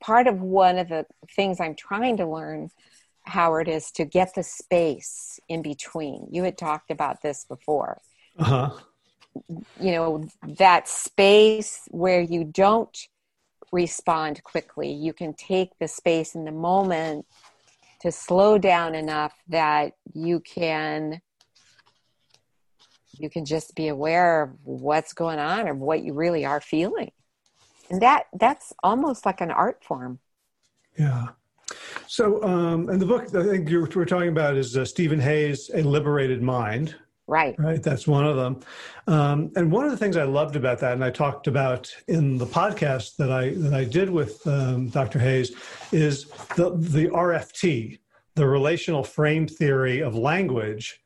Part 0.00 0.26
of 0.26 0.40
one 0.40 0.78
of 0.78 0.88
the 0.88 1.06
things 1.34 1.60
I'm 1.60 1.74
trying 1.74 2.18
to 2.18 2.26
learn, 2.26 2.70
Howard, 3.26 3.68
is 3.68 3.90
to 3.92 4.04
get 4.04 4.34
the 4.34 4.42
space 4.42 5.38
in 5.48 5.62
between. 5.62 6.28
You 6.30 6.44
had 6.44 6.58
talked 6.58 6.90
about 6.90 7.22
this 7.22 7.44
before. 7.44 8.00
Uh-huh. 8.38 8.70
You 9.80 9.92
know, 9.92 10.24
that 10.58 10.88
space 10.88 11.88
where 11.90 12.20
you 12.20 12.44
don't 12.44 12.96
respond 13.72 14.42
quickly. 14.44 14.92
You 14.92 15.12
can 15.12 15.34
take 15.34 15.78
the 15.78 15.88
space 15.88 16.34
in 16.34 16.44
the 16.44 16.52
moment 16.52 17.26
to 18.00 18.12
slow 18.12 18.58
down 18.58 18.94
enough 18.94 19.34
that 19.48 19.92
you 20.14 20.40
can 20.40 21.20
you 23.18 23.30
can 23.30 23.46
just 23.46 23.74
be 23.74 23.88
aware 23.88 24.42
of 24.42 24.50
what's 24.64 25.14
going 25.14 25.38
on 25.38 25.66
or 25.66 25.74
what 25.74 26.02
you 26.02 26.12
really 26.12 26.44
are 26.44 26.60
feeling 26.60 27.10
and 27.90 28.02
that 28.02 28.26
that's 28.38 28.72
almost 28.82 29.24
like 29.24 29.40
an 29.40 29.50
art 29.50 29.82
form 29.82 30.18
yeah 30.98 31.28
so 32.06 32.42
um 32.42 32.88
and 32.88 33.00
the 33.00 33.06
book 33.06 33.34
i 33.34 33.42
think 33.42 33.68
you 33.68 33.80
were 33.80 34.06
talking 34.06 34.28
about 34.28 34.56
is 34.56 34.76
uh, 34.76 34.84
Steven 34.84 35.20
Hayes 35.20 35.70
a 35.74 35.82
liberated 35.82 36.42
mind 36.42 36.94
right 37.26 37.54
right 37.58 37.82
that's 37.82 38.06
one 38.06 38.24
of 38.24 38.36
them 38.36 38.60
um, 39.08 39.50
and 39.56 39.70
one 39.70 39.84
of 39.84 39.90
the 39.90 39.96
things 39.96 40.16
i 40.16 40.22
loved 40.22 40.56
about 40.56 40.78
that 40.78 40.92
and 40.92 41.04
i 41.04 41.10
talked 41.10 41.46
about 41.46 41.92
in 42.08 42.38
the 42.38 42.46
podcast 42.46 43.16
that 43.16 43.30
i 43.30 43.50
that 43.54 43.74
i 43.74 43.84
did 43.84 44.08
with 44.08 44.46
um, 44.46 44.88
dr 44.88 45.18
hayes 45.18 45.52
is 45.92 46.26
the 46.56 46.70
the 46.76 47.08
rft 47.08 47.98
the 48.36 48.46
relational 48.46 49.02
frame 49.02 49.46
theory 49.48 50.00
of 50.00 50.14
language 50.14 51.00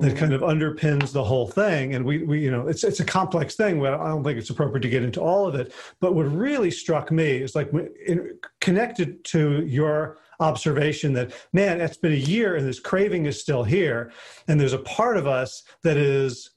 that 0.00 0.16
kind 0.16 0.32
of 0.32 0.40
underpins 0.40 1.12
the 1.12 1.22
whole 1.22 1.46
thing. 1.46 1.94
And 1.94 2.04
we, 2.04 2.24
we, 2.24 2.40
you 2.40 2.50
know, 2.50 2.66
it's 2.66 2.82
it's 2.82 3.00
a 3.00 3.04
complex 3.04 3.54
thing. 3.54 3.80
But 3.80 3.94
I 3.94 4.08
don't 4.08 4.24
think 4.24 4.38
it's 4.38 4.50
appropriate 4.50 4.82
to 4.82 4.88
get 4.88 5.02
into 5.02 5.20
all 5.20 5.46
of 5.46 5.54
it. 5.54 5.72
But 6.00 6.14
what 6.14 6.24
really 6.24 6.70
struck 6.70 7.12
me 7.12 7.36
is 7.36 7.54
like 7.54 7.70
in, 8.04 8.38
connected 8.60 9.22
to 9.26 9.64
your 9.64 10.18
observation 10.40 11.12
that 11.14 11.32
man, 11.52 11.80
it's 11.80 11.96
been 11.96 12.12
a 12.12 12.16
year 12.16 12.56
and 12.56 12.66
this 12.66 12.80
craving 12.80 13.26
is 13.26 13.40
still 13.40 13.64
here, 13.64 14.12
and 14.48 14.60
there's 14.60 14.72
a 14.72 14.78
part 14.78 15.16
of 15.16 15.26
us 15.26 15.62
that 15.82 15.96
is 15.96 16.50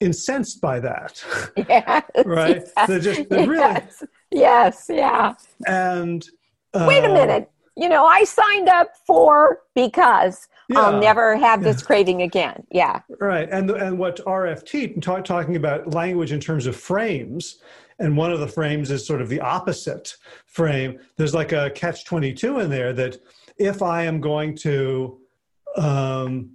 incensed 0.00 0.60
by 0.60 0.80
that. 0.80 1.22
Yes, 1.68 2.04
right? 2.24 2.62
Yes, 2.76 3.04
just 3.04 3.30
really. 3.30 3.56
Yes, 3.56 4.04
yes, 4.30 4.86
yeah. 4.88 5.34
And 5.66 6.26
uh, 6.74 6.86
wait 6.88 7.04
a 7.04 7.08
minute 7.08 7.50
you 7.80 7.88
know, 7.88 8.04
I 8.04 8.24
signed 8.24 8.68
up 8.68 8.90
for 9.06 9.60
because 9.74 10.48
yeah. 10.68 10.80
I'll 10.80 11.00
never 11.00 11.36
have 11.36 11.62
this 11.62 11.82
craving 11.82 12.20
again. 12.20 12.66
Yeah. 12.70 13.00
Right. 13.18 13.48
And 13.50 13.70
and 13.70 13.98
what 13.98 14.18
RFT 14.26 15.00
talk, 15.00 15.24
talking 15.24 15.56
about 15.56 15.94
language 15.94 16.30
in 16.30 16.40
terms 16.40 16.66
of 16.66 16.76
frames, 16.76 17.60
and 18.00 18.16
one 18.16 18.32
of 18.32 18.40
the 18.40 18.48
frames 18.48 18.90
is 18.90 19.06
sort 19.06 19.20
of 19.20 19.28
the 19.28 19.40
opposite 19.40 20.16
frame. 20.46 20.98
There's 21.16 21.34
like 21.34 21.52
a 21.52 21.70
catch 21.70 22.04
22 22.04 22.60
in 22.60 22.70
there 22.70 22.92
that 22.94 23.18
if 23.58 23.82
I 23.82 24.04
am 24.04 24.20
going 24.20 24.56
to 24.56 25.20
um, 25.76 26.50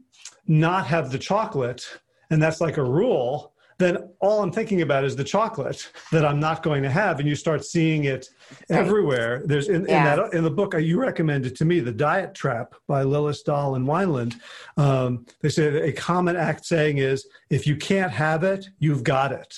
not 0.48 0.88
have 0.88 1.12
the 1.12 1.20
chocolate, 1.20 1.86
and 2.32 2.42
that's 2.42 2.60
like 2.60 2.78
a 2.78 2.84
rule, 2.84 3.54
then 3.78 4.10
all 4.22 4.42
I'm 4.42 4.52
thinking 4.52 4.82
about 4.82 5.04
is 5.04 5.16
the 5.16 5.24
chocolate 5.24 5.92
that 6.12 6.26
I'm 6.26 6.40
not 6.40 6.64
going 6.64 6.82
to 6.84 6.90
have, 6.90 7.20
and 7.20 7.28
you 7.28 7.36
start 7.36 7.64
seeing 7.64 8.06
it 8.06 8.30
right. 8.70 8.80
everywhere. 8.80 9.44
There's 9.46 9.68
in, 9.68 9.86
yeah. 9.86 10.14
in, 10.14 10.20
that 10.20 10.34
in 10.34 10.44
the 10.44 10.50
book 10.50 10.74
uh, 10.74 10.78
you 10.78 11.00
recommended 11.00 11.56
to 11.58 11.66
me, 11.66 11.80
"The 11.80 11.92
Diet 11.92 12.34
Trap" 12.34 12.74
by 12.88 13.04
Lillis 13.04 13.44
Dahl 13.44 13.76
and 13.76 13.86
Weineland. 13.86 14.40
Um, 14.78 15.26
they 15.42 15.50
say 15.50 15.90
a 15.90 15.92
common 15.92 16.38
act 16.38 16.66
saying 16.66 17.00
is, 17.00 17.28
"If 17.50 17.68
you 17.68 17.76
can't 17.76 18.12
have 18.12 18.44
it, 18.44 18.66
you've 18.80 19.04
got 19.04 19.32
it." 19.32 19.54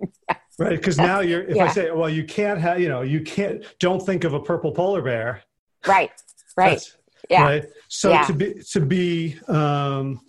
Yes. 0.00 0.38
Right, 0.58 0.76
because 0.76 0.98
now 0.98 1.20
you're. 1.20 1.42
If 1.42 1.56
yeah. 1.56 1.64
I 1.64 1.68
say, 1.68 1.90
"Well, 1.90 2.08
you 2.08 2.24
can't 2.24 2.60
have," 2.60 2.80
you 2.80 2.88
know, 2.88 3.02
you 3.02 3.22
can't. 3.22 3.64
Don't 3.80 4.04
think 4.04 4.24
of 4.24 4.34
a 4.34 4.40
purple 4.40 4.72
polar 4.72 5.02
bear. 5.02 5.42
Right. 5.86 6.12
Right. 6.56 6.80
yeah. 7.28 7.42
Right. 7.42 7.64
So 7.88 8.10
yeah. 8.10 8.22
to 8.22 8.32
be 8.32 8.54
to 8.70 8.80
be 8.80 9.36
um, 9.48 10.20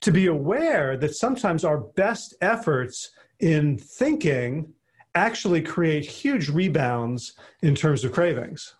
to 0.00 0.10
be 0.10 0.26
aware 0.26 0.96
that 0.96 1.14
sometimes 1.14 1.64
our 1.64 1.78
best 1.78 2.34
efforts 2.40 3.10
in 3.40 3.78
thinking 3.78 4.72
actually 5.14 5.62
create 5.62 6.04
huge 6.04 6.48
rebounds 6.48 7.34
in 7.62 7.74
terms 7.74 8.04
of 8.04 8.12
cravings. 8.12 8.74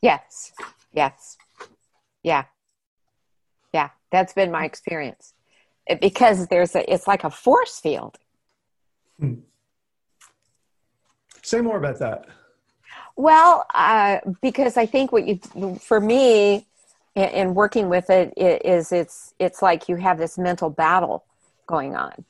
Yes. 0.00 0.52
Yes. 0.92 1.36
Yeah. 2.22 2.44
Yeah. 3.72 3.90
That's 4.10 4.32
been 4.32 4.50
my 4.50 4.64
experience. 4.64 5.34
It, 5.86 6.00
because 6.00 6.46
there's 6.48 6.74
a, 6.74 6.90
it's 6.92 7.06
like 7.06 7.24
a 7.24 7.30
force 7.30 7.78
field. 7.80 8.16
Hmm. 9.18 9.34
Say 11.42 11.60
more 11.60 11.78
about 11.78 11.98
that. 11.98 12.26
Well, 13.16 13.66
uh, 13.74 14.18
because 14.42 14.76
I 14.76 14.86
think 14.86 15.12
what 15.12 15.26
you, 15.26 15.78
for 15.80 16.00
me, 16.00 16.66
in 17.14 17.54
working 17.54 17.88
with 17.88 18.10
it 18.10 18.32
is 18.36 18.90
it's 18.90 19.34
it's 19.38 19.62
like 19.62 19.88
you 19.88 19.96
have 19.96 20.18
this 20.18 20.36
mental 20.36 20.68
battle 20.68 21.24
going 21.66 21.94
on 21.94 22.24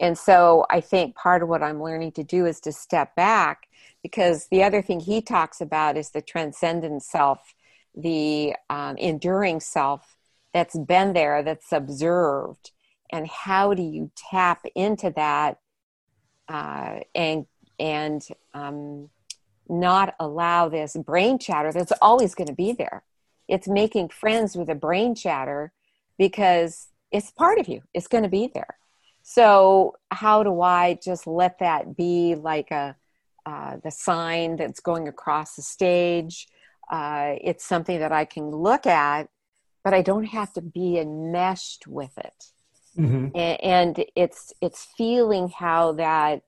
and 0.00 0.16
so 0.16 0.64
i 0.70 0.80
think 0.80 1.14
part 1.16 1.42
of 1.42 1.48
what 1.48 1.62
i'm 1.62 1.82
learning 1.82 2.12
to 2.12 2.22
do 2.22 2.46
is 2.46 2.60
to 2.60 2.70
step 2.72 3.14
back 3.16 3.68
because 4.02 4.46
the 4.46 4.62
other 4.62 4.80
thing 4.80 5.00
he 5.00 5.20
talks 5.20 5.60
about 5.60 5.96
is 5.96 6.10
the 6.10 6.22
transcendent 6.22 7.02
self 7.02 7.54
the 7.96 8.54
um, 8.70 8.96
enduring 8.96 9.58
self 9.58 10.16
that's 10.54 10.78
been 10.78 11.14
there 11.14 11.42
that's 11.42 11.72
observed 11.72 12.70
and 13.10 13.26
how 13.26 13.74
do 13.74 13.82
you 13.82 14.10
tap 14.30 14.64
into 14.76 15.10
that 15.10 15.58
uh, 16.48 17.00
and 17.14 17.46
and 17.78 18.26
um, 18.54 19.08
not 19.68 20.14
allow 20.18 20.68
this 20.68 20.96
brain 20.96 21.38
chatter 21.38 21.72
that's 21.72 21.92
always 22.02 22.34
going 22.34 22.48
to 22.48 22.54
be 22.54 22.72
there. 22.72 23.04
It's 23.46 23.68
making 23.68 24.08
friends 24.08 24.56
with 24.56 24.68
a 24.68 24.74
brain 24.74 25.14
chatter 25.14 25.72
because 26.18 26.88
it's 27.12 27.30
part 27.30 27.58
of 27.58 27.68
you. 27.68 27.82
It's 27.94 28.08
going 28.08 28.24
to 28.24 28.30
be 28.30 28.50
there. 28.52 28.78
So 29.22 29.96
how 30.10 30.42
do 30.42 30.62
i 30.62 30.98
just 31.04 31.26
let 31.26 31.58
that 31.58 31.96
be 31.96 32.34
like 32.34 32.70
a 32.70 32.96
uh, 33.46 33.76
the 33.82 33.90
sign 33.90 34.56
that's 34.56 34.80
going 34.80 35.08
across 35.08 35.54
the 35.54 35.62
stage? 35.62 36.48
Uh, 36.90 37.34
it's 37.42 37.64
something 37.64 37.98
that 37.98 38.12
i 38.12 38.24
can 38.24 38.50
look 38.50 38.86
at 38.86 39.28
but 39.84 39.92
i 39.92 40.00
don't 40.00 40.24
have 40.24 40.52
to 40.52 40.62
be 40.62 40.98
enmeshed 40.98 41.86
with 41.86 42.16
it 42.18 42.46
mm-hmm. 42.98 43.36
and, 43.36 43.60
and 43.62 44.04
it's 44.16 44.52
it's 44.60 44.86
feeling 44.96 45.48
how 45.48 45.92
that 45.92 46.42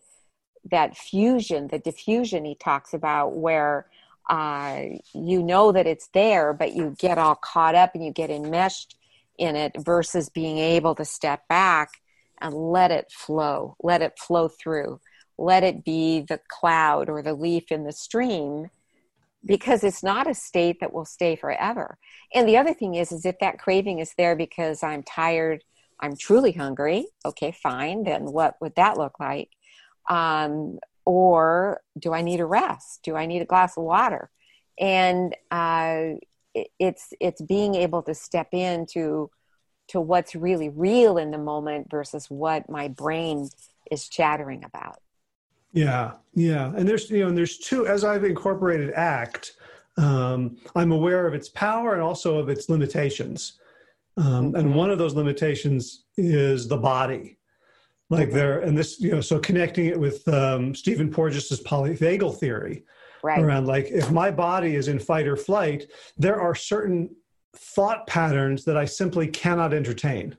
that 0.71 0.97
fusion 0.97 1.69
the 1.69 1.79
diffusion 1.79 2.45
he 2.45 2.55
talks 2.55 2.93
about 2.93 3.37
where 3.37 3.87
uh, 4.31 4.83
you 5.13 5.43
know 5.43 5.73
that 5.73 5.89
it's 5.89 6.09
there, 6.15 6.53
but 6.53 6.73
you 6.73 6.95
get 6.99 7.19
all 7.19 7.35
caught 7.35 7.75
up 7.75 7.95
and 7.95 8.05
you 8.05 8.13
get 8.13 8.31
enmeshed 8.31 8.97
in 9.39 9.57
it 9.57 9.73
versus 9.77 10.29
being 10.29 10.59
able 10.59 10.95
to 10.95 11.05
step 11.05 11.49
back 11.49 11.91
and 12.41 12.55
let 12.55 12.93
it 12.93 13.11
flow, 13.11 13.77
let 13.83 14.03
it 14.03 14.17
flow 14.19 14.47
through, 14.47 15.01
let 15.37 15.65
it 15.65 15.85
be 15.85 16.21
the 16.21 16.41
cloud 16.49 17.09
or 17.09 17.23
the 17.23 17.35
leaf 17.35 17.73
in 17.73 17.83
the 17.83 17.93
stream 17.93 18.71
because 19.45 19.83
it's 19.83 20.03
not 20.03 20.31
a 20.31 20.35
state 20.35 20.79
that 20.81 20.93
will 20.93 21.05
stay 21.05 21.35
forever. 21.35 21.99
And 22.33 22.49
the 22.49 22.57
other 22.57 22.75
thing 22.75 22.95
is, 22.95 23.11
is 23.11 23.27
if 23.27 23.39
that 23.41 23.59
craving 23.59 23.99
is 23.99 24.15
there 24.17 24.37
because 24.37 24.85
I'm 24.85 25.03
tired, 25.03 25.65
I'm 26.01 26.17
truly 26.17 26.53
hungry, 26.53 27.07
okay, 27.25 27.53
fine, 27.53 28.05
then 28.05 28.25
what 28.25 28.57
would 28.61 28.75
that 28.77 28.99
look 28.99 29.21
like? 29.21 29.51
Um, 30.09 30.79
or 31.05 31.81
do 31.99 32.13
I 32.13 32.23
need 32.23 32.41
a 32.41 32.47
rest? 32.47 33.01
Do 33.03 33.17
I 33.17 33.27
need 33.27 33.43
a 33.43 33.47
glass 33.47 33.77
of 33.77 33.85
water? 33.85 34.31
And 34.79 35.35
uh, 35.51 36.15
it, 36.55 36.69
it's 36.79 37.13
it's 37.21 37.43
being 37.43 37.75
able 37.75 38.03
to 38.03 38.15
step 38.15 38.49
into 38.53 39.31
to 39.89 40.01
what's 40.01 40.35
really 40.35 40.69
real 40.69 41.19
in 41.19 41.31
the 41.31 41.39
moment 41.39 41.91
versus 41.91 42.27
what 42.31 42.71
my 42.71 42.89
brain 42.89 43.49
is 43.91 44.09
chattering 44.09 44.65
about. 44.65 44.99
Yeah, 45.73 46.13
yeah, 46.35 46.73
and 46.77 46.89
there's 46.89 47.11
you 47.11 47.21
know, 47.21 47.29
and 47.29 47.39
there's 47.39 47.59
two. 47.59 47.87
As 47.87 48.05
I've 48.05 48.25
incorporated 48.25 48.93
ACT, 48.93 49.53
um, 49.97 50.57
I'm 50.75 50.93
aware 50.93 51.27
of 51.27 51.35
its 51.35 51.49
power 51.49 51.95
and 51.95 52.03
also 52.03 52.39
of 52.39 52.49
its 52.49 52.69
limitations. 52.69 53.59
Um. 54.16 54.55
And 54.55 54.75
one 54.75 54.90
of 54.90 54.99
those 54.99 55.14
limitations 55.14 56.05
is 56.16 56.68
the 56.68 56.77
body. 56.77 57.38
Like 58.11 58.33
there 58.33 58.59
and 58.59 58.77
this 58.77 59.01
you 59.01 59.12
know 59.12 59.20
so 59.20 59.38
connecting 59.38 59.87
it 59.87 59.99
with 59.99 60.27
um, 60.27 60.75
stephen 60.75 61.12
porges's 61.12 61.62
polyvagal 61.62 62.38
theory 62.38 62.85
right. 63.23 63.40
around 63.40 63.68
like 63.68 63.87
if 63.87 64.11
my 64.11 64.33
body 64.33 64.75
is 64.75 64.88
in 64.88 64.99
fight 64.99 65.29
or 65.29 65.37
flight 65.37 65.87
there 66.18 66.40
are 66.40 66.53
certain 66.53 67.09
thought 67.57 68.05
patterns 68.09 68.64
that 68.64 68.77
i 68.77 68.85
simply 68.85 69.29
cannot 69.29 69.73
entertain. 69.73 70.37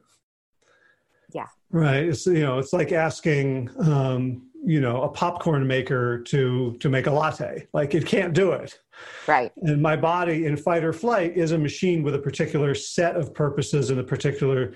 Yeah. 1.34 1.48
Right? 1.70 2.04
It's 2.04 2.26
you 2.26 2.42
know 2.42 2.60
it's 2.60 2.74
like 2.74 2.92
asking 2.92 3.70
um, 3.80 4.50
you 4.64 4.80
know 4.80 5.02
a 5.02 5.10
popcorn 5.10 5.66
maker 5.66 6.22
to 6.24 6.78
to 6.80 6.90
make 6.90 7.08
a 7.08 7.12
latte. 7.12 7.68
Like 7.74 7.94
it 7.96 8.06
can't 8.06 8.34
do 8.34 8.52
it. 8.52 8.80
Right. 9.28 9.52
And 9.58 9.82
my 9.82 9.96
body 9.96 10.46
in 10.46 10.58
fight 10.58 10.84
or 10.84 10.94
flight 10.94 11.36
is 11.36 11.52
a 11.52 11.58
machine 11.58 12.04
with 12.04 12.16
a 12.16 12.20
particular 12.20 12.76
set 12.76 13.16
of 13.16 13.34
purposes 13.34 13.90
and 13.90 14.00
a 14.00 14.04
particular 14.04 14.74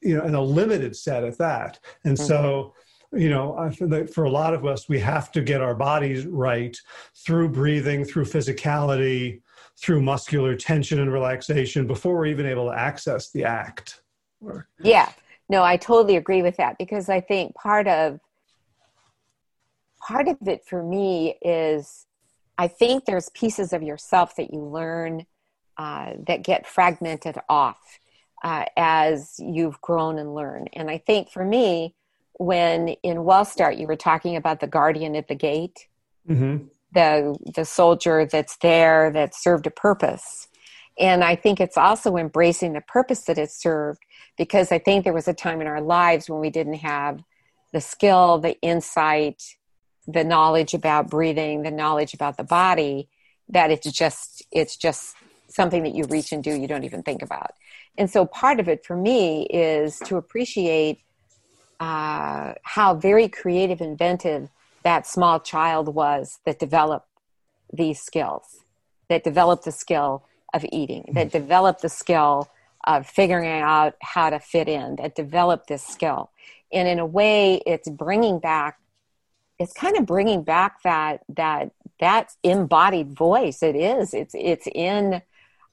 you 0.00 0.16
know 0.16 0.22
and 0.22 0.36
a 0.36 0.40
limited 0.40 0.96
set 0.96 1.24
at 1.24 1.38
that. 1.38 1.78
And 2.04 2.16
mm-hmm. 2.16 2.26
so 2.26 2.74
you 3.14 3.28
know 3.28 3.54
i 3.58 3.68
feel 3.68 3.88
that 3.88 4.12
for 4.12 4.24
a 4.24 4.30
lot 4.30 4.54
of 4.54 4.64
us 4.64 4.88
we 4.88 4.98
have 4.98 5.30
to 5.30 5.42
get 5.42 5.60
our 5.60 5.74
bodies 5.74 6.24
right 6.24 6.74
through 7.14 7.46
breathing 7.46 8.06
through 8.06 8.24
physicality 8.24 9.42
through 9.78 10.00
muscular 10.00 10.56
tension 10.56 10.98
and 10.98 11.12
relaxation 11.12 11.86
before 11.86 12.14
we're 12.14 12.26
even 12.26 12.46
able 12.46 12.70
to 12.70 12.78
access 12.78 13.30
the 13.30 13.44
act. 13.44 14.02
Yeah. 14.80 15.10
No 15.48 15.62
i 15.62 15.76
totally 15.76 16.16
agree 16.16 16.40
with 16.40 16.56
that 16.56 16.78
because 16.78 17.10
i 17.10 17.20
think 17.20 17.54
part 17.54 17.86
of 17.86 18.18
part 20.06 20.28
of 20.28 20.36
it 20.46 20.64
for 20.64 20.82
me 20.82 21.36
is 21.42 22.06
I 22.58 22.68
think 22.68 23.04
there's 23.04 23.28
pieces 23.30 23.72
of 23.72 23.82
yourself 23.82 24.36
that 24.36 24.52
you 24.52 24.60
learn 24.60 25.26
uh, 25.78 26.12
that 26.26 26.42
get 26.42 26.66
fragmented 26.66 27.38
off 27.48 27.98
uh, 28.44 28.66
as 28.76 29.36
you've 29.38 29.80
grown 29.80 30.18
and 30.18 30.34
learned. 30.34 30.68
And 30.74 30.90
I 30.90 30.98
think 30.98 31.30
for 31.30 31.44
me, 31.44 31.94
when 32.34 32.88
in 33.02 33.18
WellStart 33.18 33.78
you 33.78 33.86
were 33.86 33.96
talking 33.96 34.36
about 34.36 34.60
the 34.60 34.66
guardian 34.66 35.16
at 35.16 35.28
the 35.28 35.34
gate, 35.34 35.86
mm-hmm. 36.28 36.64
the 36.94 37.36
the 37.54 37.64
soldier 37.64 38.26
that's 38.26 38.56
there 38.58 39.10
that 39.12 39.34
served 39.34 39.66
a 39.66 39.70
purpose. 39.70 40.48
And 40.98 41.24
I 41.24 41.36
think 41.36 41.58
it's 41.58 41.78
also 41.78 42.16
embracing 42.16 42.74
the 42.74 42.82
purpose 42.82 43.22
that 43.22 43.38
it 43.38 43.50
served 43.50 44.00
because 44.36 44.70
I 44.70 44.78
think 44.78 45.04
there 45.04 45.12
was 45.12 45.28
a 45.28 45.34
time 45.34 45.60
in 45.60 45.66
our 45.66 45.80
lives 45.80 46.28
when 46.28 46.40
we 46.40 46.50
didn't 46.50 46.74
have 46.74 47.22
the 47.72 47.80
skill, 47.80 48.38
the 48.38 48.60
insight, 48.60 49.42
the 50.06 50.24
knowledge 50.24 50.74
about 50.74 51.10
breathing, 51.10 51.62
the 51.62 51.70
knowledge 51.70 52.14
about 52.14 52.36
the 52.36 52.44
body, 52.44 53.08
that 53.48 53.70
it's 53.70 53.90
just 53.90 54.44
it's 54.50 54.76
just 54.76 55.14
something 55.48 55.82
that 55.82 55.94
you 55.94 56.04
reach 56.04 56.32
and 56.32 56.42
do 56.42 56.54
you 56.54 56.66
don't 56.66 56.84
even 56.84 57.02
think 57.02 57.22
about. 57.22 57.52
And 57.98 58.10
so 58.10 58.24
part 58.24 58.58
of 58.58 58.68
it 58.68 58.84
for 58.86 58.96
me 58.96 59.46
is 59.46 59.98
to 60.06 60.16
appreciate 60.16 61.00
uh, 61.78 62.54
how 62.62 62.94
very 62.94 63.28
creative, 63.28 63.80
inventive 63.80 64.48
that 64.82 65.06
small 65.06 65.40
child 65.40 65.94
was 65.94 66.38
that 66.46 66.58
developed 66.58 67.08
these 67.72 68.00
skills, 68.00 68.60
that 69.08 69.24
developed 69.24 69.64
the 69.64 69.72
skill 69.72 70.24
of 70.54 70.64
eating, 70.72 71.04
that 71.12 71.32
developed 71.32 71.82
the 71.82 71.88
skill 71.88 72.48
of 72.84 73.06
figuring 73.06 73.60
out 73.60 73.94
how 74.00 74.30
to 74.30 74.38
fit 74.38 74.68
in, 74.68 74.96
that 74.96 75.14
developed 75.14 75.68
this 75.68 75.86
skill. 75.86 76.30
And 76.72 76.88
in 76.88 76.98
a 76.98 77.06
way, 77.06 77.62
it's 77.66 77.88
bringing 77.88 78.38
back 78.38 78.78
it's 79.58 79.72
kind 79.72 79.96
of 79.96 80.06
bringing 80.06 80.42
back 80.42 80.82
that 80.82 81.20
that 81.28 81.70
that 82.00 82.32
embodied 82.42 83.12
voice. 83.12 83.62
It 83.62 83.76
is. 83.76 84.14
It's 84.14 84.34
it's 84.36 84.66
in 84.74 85.22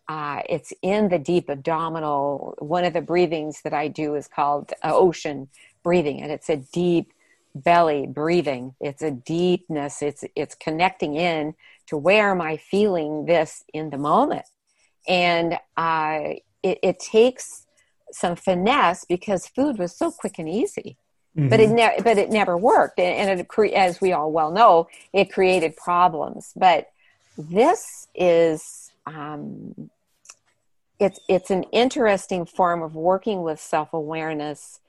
uh, 0.07 0.41
it's 0.49 0.73
in 0.81 1.09
the 1.09 1.19
deep 1.19 1.49
abdominal. 1.49 2.55
One 2.59 2.85
of 2.85 2.93
the 2.93 3.01
breathings 3.01 3.61
that 3.63 3.73
i 3.73 3.87
do 3.87 4.15
is 4.15 4.27
called 4.27 4.73
uh, 4.83 4.91
ocean 4.93 5.49
breathing 5.83 6.21
and 6.21 6.31
it's 6.31 6.49
a 6.49 6.57
deep 6.57 7.13
belly 7.55 8.05
breathing. 8.07 8.75
It's 8.79 9.01
a 9.01 9.11
deepness. 9.11 10.01
It's 10.01 10.23
it's 10.35 10.55
connecting 10.55 11.15
in 11.15 11.55
to 11.87 11.97
where 11.97 12.31
am 12.31 12.41
i 12.41 12.57
feeling 12.57 13.25
this 13.25 13.63
in 13.73 13.89
the 13.89 13.97
moment. 13.97 14.45
And 15.07 15.57
uh, 15.77 16.19
it, 16.61 16.79
it 16.83 16.99
takes 16.99 17.65
some 18.11 18.35
finesse 18.35 19.05
because 19.05 19.47
food 19.47 19.79
was 19.79 19.95
so 19.95 20.11
quick 20.11 20.37
and 20.37 20.49
easy 20.49 20.97
Mm-hmm. 21.37 21.49
But 21.49 21.59
it 21.59 21.69
never, 21.69 22.03
but 22.03 22.17
it 22.17 22.31
never 22.31 22.57
worked, 22.57 22.99
and, 22.99 23.39
it 23.39 23.47
cre- 23.47 23.67
as 23.67 24.01
we 24.01 24.13
all 24.13 24.31
well 24.31 24.51
know, 24.51 24.87
it 25.13 25.31
created 25.31 25.75
problems. 25.77 26.51
But 26.55 26.89
this 27.37 28.07
is 28.15 28.91
um, 29.05 29.89
it's 30.99 31.19
it's 31.29 31.51
an 31.51 31.63
interesting 31.71 32.45
form 32.45 32.81
of 32.81 32.95
working 32.95 33.43
with 33.43 33.59
self 33.59 33.93
awareness 33.93 34.79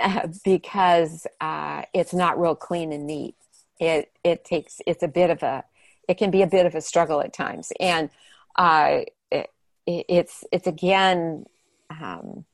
uh, 0.00 0.28
because 0.44 1.26
uh, 1.40 1.82
it's 1.92 2.14
not 2.14 2.40
real 2.40 2.56
clean 2.56 2.92
and 2.92 3.06
neat. 3.06 3.36
It 3.78 4.10
it 4.24 4.44
takes 4.44 4.80
it's 4.86 5.02
a 5.02 5.08
bit 5.08 5.30
of 5.30 5.42
a 5.42 5.64
it 6.08 6.14
can 6.14 6.30
be 6.30 6.42
a 6.42 6.46
bit 6.46 6.66
of 6.66 6.74
a 6.74 6.80
struggle 6.80 7.20
at 7.20 7.32
times, 7.32 7.72
and 7.78 8.10
uh, 8.56 9.00
it, 9.30 9.50
it's 9.86 10.44
it's 10.50 10.66
again. 10.66 11.46
Um, 11.90 12.46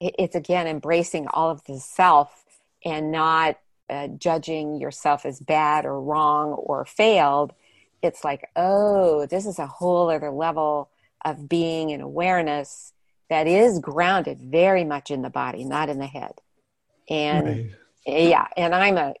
it's 0.00 0.34
again 0.34 0.66
embracing 0.66 1.26
all 1.28 1.50
of 1.50 1.62
the 1.64 1.78
self 1.78 2.44
and 2.84 3.10
not 3.10 3.58
uh, 3.90 4.08
judging 4.08 4.80
yourself 4.80 5.24
as 5.24 5.40
bad 5.40 5.84
or 5.84 6.00
wrong 6.00 6.50
or 6.52 6.84
failed. 6.84 7.52
It's 8.02 8.24
like 8.24 8.48
oh 8.56 9.26
this 9.26 9.46
is 9.46 9.58
a 9.58 9.66
whole 9.66 10.10
other 10.10 10.30
level 10.30 10.90
of 11.24 11.48
being 11.48 11.90
and 11.92 12.02
awareness 12.02 12.92
that 13.28 13.46
is 13.46 13.78
grounded 13.80 14.38
very 14.40 14.84
much 14.84 15.10
in 15.10 15.22
the 15.22 15.30
body 15.30 15.64
not 15.64 15.88
in 15.88 15.98
the 15.98 16.06
head. 16.06 16.34
And 17.10 17.46
right. 17.46 17.70
yeah 18.06 18.46
and 18.56 18.74
i'm 18.74 18.96
a 18.96 19.14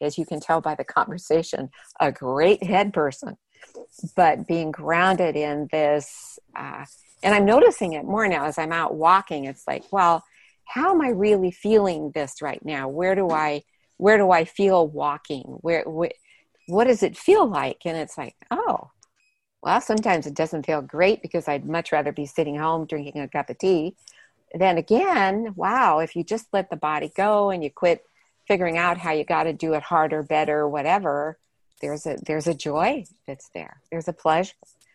as 0.00 0.18
you 0.18 0.26
can 0.26 0.40
tell 0.40 0.60
by 0.60 0.74
the 0.74 0.84
conversation 0.84 1.70
a 2.00 2.12
great 2.12 2.62
head 2.62 2.92
person. 2.92 3.36
But 4.16 4.46
being 4.46 4.70
grounded 4.70 5.36
in 5.36 5.68
this 5.70 6.38
uh, 6.56 6.84
and 7.22 7.34
i'm 7.34 7.44
noticing 7.44 7.92
it 7.92 8.04
more 8.04 8.26
now 8.28 8.44
as 8.44 8.58
i'm 8.58 8.72
out 8.72 8.94
walking. 8.94 9.44
It's 9.44 9.66
like 9.66 9.84
well 9.92 10.24
how 10.64 10.92
am 10.92 11.00
i 11.00 11.08
really 11.08 11.50
feeling 11.50 12.12
this 12.14 12.42
right 12.42 12.64
now? 12.64 12.88
Where 12.88 13.14
do 13.14 13.30
i 13.30 13.62
where 13.96 14.18
do 14.18 14.30
i 14.30 14.44
feel 14.44 14.86
walking? 14.86 15.42
Where, 15.60 15.84
where 15.84 16.12
what 16.66 16.84
does 16.84 17.02
it 17.02 17.16
feel 17.16 17.46
like? 17.46 17.82
And 17.84 17.96
it's 17.96 18.16
like 18.16 18.34
oh 18.50 18.90
well 19.62 19.80
sometimes 19.80 20.26
it 20.26 20.34
doesn't 20.34 20.64
feel 20.64 20.80
great 20.80 21.20
because 21.20 21.46
i'd 21.46 21.66
much 21.66 21.92
rather 21.92 22.12
be 22.12 22.24
sitting 22.24 22.56
home 22.56 22.86
drinking 22.86 23.20
a 23.20 23.28
cup 23.28 23.50
of 23.50 23.58
tea 23.58 23.94
then 24.54 24.78
again 24.78 25.52
wow 25.54 25.98
if 25.98 26.16
you 26.16 26.24
just 26.24 26.46
let 26.54 26.70
the 26.70 26.76
body 26.76 27.12
go 27.14 27.50
and 27.50 27.62
you 27.62 27.70
quit 27.70 28.02
figuring 28.48 28.78
out 28.78 28.96
how 28.96 29.12
you 29.12 29.22
got 29.22 29.42
to 29.42 29.52
do 29.52 29.74
it 29.74 29.82
harder 29.82 30.22
better 30.22 30.66
whatever 30.66 31.36
there's 31.80 32.06
a 32.06 32.16
there's 32.26 32.46
a 32.46 32.54
joy 32.54 33.04
that's 33.26 33.48
there. 33.54 33.80
There's 33.90 34.08
a 34.08 34.12
pleasure 34.12 34.54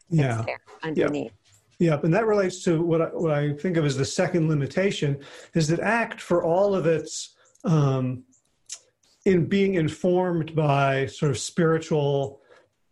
that's 0.10 0.22
yeah. 0.22 0.44
there 0.46 0.62
underneath 0.84 1.32
Yep, 1.80 2.06
and 2.06 2.14
that 2.14 2.26
relates 2.26 2.64
to 2.64 2.82
what 2.82 3.02
I, 3.02 3.06
what 3.08 3.32
I 3.32 3.54
think 3.54 3.78
of 3.78 3.86
as 3.86 3.98
the 3.98 4.06
second 4.06 4.48
limitation 4.48 5.20
is 5.54 5.68
that 5.68 5.80
ACT, 5.82 6.22
for 6.22 6.44
all 6.44 6.74
of 6.74 6.86
its 6.86 7.36
um, 7.66 8.24
in 9.26 9.46
being 9.48 9.74
informed 9.74 10.56
by 10.56 11.08
sort 11.08 11.32
of 11.32 11.38
spiritual 11.38 12.42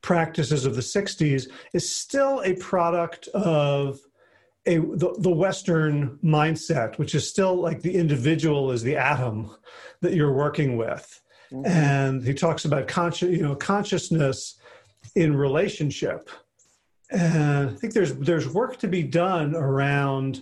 practices 0.01 0.65
of 0.65 0.75
the 0.75 0.81
60s, 0.81 1.49
is 1.73 1.95
still 1.95 2.41
a 2.43 2.55
product 2.55 3.27
of 3.29 3.99
a 4.65 4.79
the, 4.79 5.15
the 5.19 5.29
Western 5.29 6.17
mindset, 6.23 6.97
which 6.97 7.15
is 7.15 7.27
still 7.27 7.55
like 7.55 7.81
the 7.81 7.95
individual 7.95 8.71
is 8.71 8.83
the 8.83 8.97
atom 8.97 9.55
that 10.01 10.13
you're 10.13 10.33
working 10.33 10.75
with. 10.75 11.21
Mm-hmm. 11.51 11.65
And 11.65 12.23
he 12.23 12.33
talks 12.33 12.65
about 12.65 12.87
conscious, 12.87 13.29
you 13.29 13.43
know, 13.43 13.55
consciousness 13.55 14.59
in 15.15 15.35
relationship 15.35 16.29
and 17.09 17.69
I 17.69 17.73
think 17.73 17.93
there's 17.93 18.15
there's 18.15 18.47
work 18.47 18.77
to 18.79 18.87
be 18.87 19.03
done 19.03 19.55
around 19.55 20.41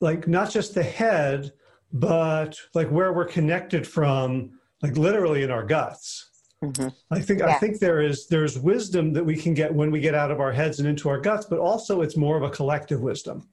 like 0.00 0.28
not 0.28 0.50
just 0.50 0.74
the 0.74 0.82
head, 0.82 1.52
but 1.92 2.56
like 2.74 2.88
where 2.88 3.12
we're 3.12 3.24
connected 3.24 3.86
from, 3.86 4.58
like 4.82 4.96
literally 4.96 5.42
in 5.42 5.50
our 5.50 5.64
guts. 5.64 6.30
Mm-hmm. 6.62 6.88
I 7.10 7.20
think 7.20 7.40
yeah. 7.40 7.46
I 7.46 7.54
think 7.54 7.78
there 7.78 8.00
is 8.00 8.26
there's 8.26 8.58
wisdom 8.58 9.12
that 9.12 9.24
we 9.24 9.36
can 9.36 9.54
get 9.54 9.72
when 9.72 9.90
we 9.90 10.00
get 10.00 10.14
out 10.14 10.30
of 10.30 10.40
our 10.40 10.52
heads 10.52 10.80
and 10.80 10.88
into 10.88 11.08
our 11.08 11.20
guts, 11.20 11.46
but 11.46 11.58
also 11.58 12.00
it's 12.02 12.16
more 12.16 12.36
of 12.36 12.42
a 12.42 12.50
collective 12.50 13.00
wisdom. 13.00 13.48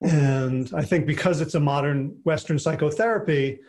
And 0.00 0.70
I 0.74 0.84
think 0.84 1.06
because 1.06 1.40
it's 1.40 1.54
a 1.54 1.60
modern 1.60 2.18
Western 2.24 2.58
psychotherapy, 2.58 3.60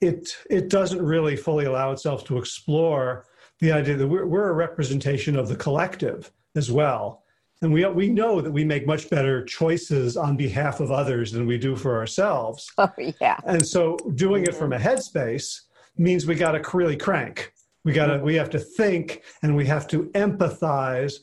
it 0.00 0.36
it 0.50 0.68
doesn't 0.68 1.02
really 1.02 1.36
fully 1.36 1.64
allow 1.64 1.92
itself 1.92 2.24
to 2.24 2.38
explore 2.38 3.26
the 3.60 3.72
idea 3.72 3.96
that 3.96 4.08
we're, 4.08 4.26
we're 4.26 4.50
a 4.50 4.54
representation 4.54 5.36
of 5.36 5.48
the 5.48 5.56
collective 5.56 6.30
as 6.56 6.70
well 6.70 7.23
and 7.64 7.72
we 7.72 7.84
we 7.86 8.08
know 8.08 8.40
that 8.40 8.50
we 8.50 8.64
make 8.64 8.86
much 8.86 9.10
better 9.10 9.44
choices 9.44 10.16
on 10.16 10.36
behalf 10.36 10.80
of 10.80 10.92
others 10.92 11.32
than 11.32 11.46
we 11.46 11.58
do 11.58 11.74
for 11.74 11.96
ourselves. 11.98 12.70
Oh 12.78 12.90
yeah. 13.20 13.38
And 13.46 13.66
so 13.66 13.96
doing 14.14 14.44
mm-hmm. 14.44 14.54
it 14.54 14.58
from 14.58 14.72
a 14.74 14.78
headspace 14.78 15.62
means 15.96 16.26
we 16.26 16.34
got 16.34 16.52
to 16.52 16.76
really 16.76 16.96
crank. 16.96 17.52
We 17.84 17.92
got 17.92 18.06
to 18.06 18.14
mm-hmm. 18.14 18.26
we 18.26 18.34
have 18.34 18.50
to 18.50 18.58
think 18.58 19.22
and 19.42 19.56
we 19.56 19.64
have 19.66 19.86
to 19.88 20.04
empathize. 20.10 21.14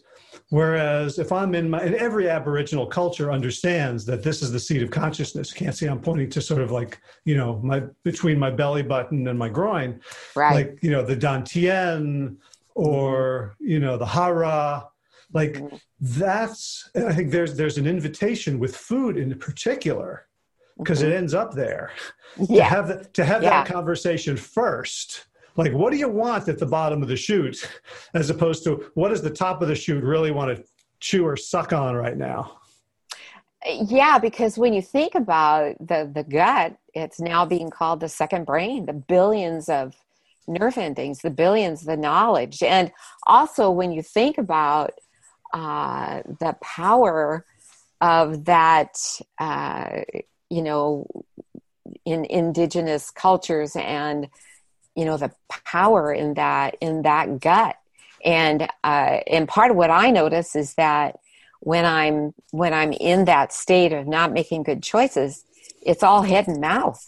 Whereas 0.50 1.20
if 1.20 1.32
I'm 1.32 1.54
in 1.56 1.70
my, 1.70 1.80
and 1.80 1.96
every 1.96 2.30
Aboriginal 2.30 2.86
culture 2.88 3.32
understands 3.32 4.06
that 4.06 4.24
this 4.24 4.42
is 4.42 4.52
the 4.52 4.60
seat 4.60 4.82
of 4.82 4.90
consciousness. 4.90 5.52
You 5.52 5.66
can't 5.66 5.76
see 5.76 5.86
I'm 5.86 6.02
pointing 6.02 6.30
to 6.32 6.42
sort 6.42 6.62
of 6.62 6.72
like, 6.72 7.00
you 7.26 7.38
know, 7.38 7.60
my, 7.64 7.84
between 8.04 8.40
my 8.40 8.50
belly 8.50 8.84
button 8.84 9.28
and 9.28 9.38
my 9.38 9.50
groin. 9.50 10.00
Right. 10.36 10.54
Like, 10.56 10.80
you 10.82 10.90
know, 10.90 11.04
the 11.04 11.16
Dantien 11.16 12.38
or, 12.76 13.56
you 13.60 13.80
know, 13.80 13.98
the 13.98 14.06
Hara 14.06 14.91
like 15.34 15.54
mm-hmm. 15.54 15.76
that's, 16.00 16.90
I 16.96 17.14
think 17.14 17.32
there's 17.32 17.56
there's 17.56 17.78
an 17.78 17.88
invitation 17.88 18.60
with 18.60 18.76
food 18.76 19.18
in 19.18 19.38
particular 19.38 20.28
because 20.78 21.02
Mhm. 21.02 21.08
it 21.08 21.14
ends 21.14 21.34
up 21.34 21.54
there. 21.54 21.92
To 22.48 22.64
have, 22.64 22.88
the, 22.88 23.06
to 23.14 23.26
have 23.26 23.44
Yeah. 23.44 23.50
that 23.50 23.68
conversation 23.68 24.38
first. 24.38 25.26
Like, 25.58 25.74
what 25.74 25.92
do 25.92 25.98
you 25.98 26.08
want 26.10 26.48
at 26.48 26.60
the 26.60 26.66
bottom 26.66 27.02
of 27.02 27.10
the 27.10 27.18
chute, 27.18 27.70
as 28.14 28.30
opposed 28.30 28.64
to 28.64 28.90
what 28.94 29.10
does 29.10 29.22
the 29.22 29.30
top 29.30 29.62
of 29.62 29.68
the 29.68 29.76
chute 29.76 30.04
really 30.04 30.32
want 30.32 30.56
to 30.58 30.64
chew 31.00 31.26
or 31.26 31.36
suck 31.36 31.74
on 31.74 31.96
right 31.96 32.18
now? 32.18 32.58
Yeah, 33.66 34.18
because 34.18 34.58
when 34.58 34.74
you 34.74 34.82
think 34.82 35.14
about 35.14 35.76
the 35.80 36.10
the 36.12 36.24
gut, 36.24 36.78
it's 36.96 37.20
now 37.20 37.46
being 37.46 37.70
called 37.70 38.00
the 38.00 38.10
second 38.10 38.46
brain, 38.46 38.86
the 38.88 38.94
billions 38.94 39.70
of 39.70 39.96
nerve 40.48 40.78
endings, 40.78 41.20
the 41.20 41.30
billions, 41.30 41.84
the 41.84 41.98
knowledge, 41.98 42.64
and 42.64 42.92
also 43.28 43.70
when 43.70 43.92
you 43.92 44.02
think 44.02 44.40
about 44.40 44.94
uh, 45.54 46.22
the 46.40 46.56
power 46.62 47.46
of 48.00 48.46
that, 48.46 48.98
uh, 49.38 50.02
you 50.50 50.62
know, 50.62 51.08
in 52.06 52.26
indigenous 52.26 53.12
cultures, 53.12 53.76
and 53.76 54.28
you 54.96 55.06
know 55.06 55.18
the 55.18 55.32
power 55.50 56.12
in 56.14 56.36
that 56.36 56.76
in 56.82 57.04
that 57.04 57.40
gut, 57.40 57.76
and 58.24 58.64
uh, 58.84 59.20
and 59.28 59.48
part 59.48 59.72
of 59.72 59.78
what 59.78 59.92
I 59.92 60.12
notice 60.12 60.56
is 60.56 60.74
that 60.76 61.20
when 61.60 61.86
I'm 61.86 62.34
when 62.52 62.74
I'm 62.74 62.92
in 62.92 63.26
that 63.26 63.54
state 63.54 63.94
of 63.94 64.08
not 64.08 64.34
making 64.34 64.64
good 64.64 64.82
choices, 64.82 65.44
it's 65.82 66.04
all 66.04 66.24
head 66.24 66.48
and 66.48 66.60
mouth. 66.60 67.08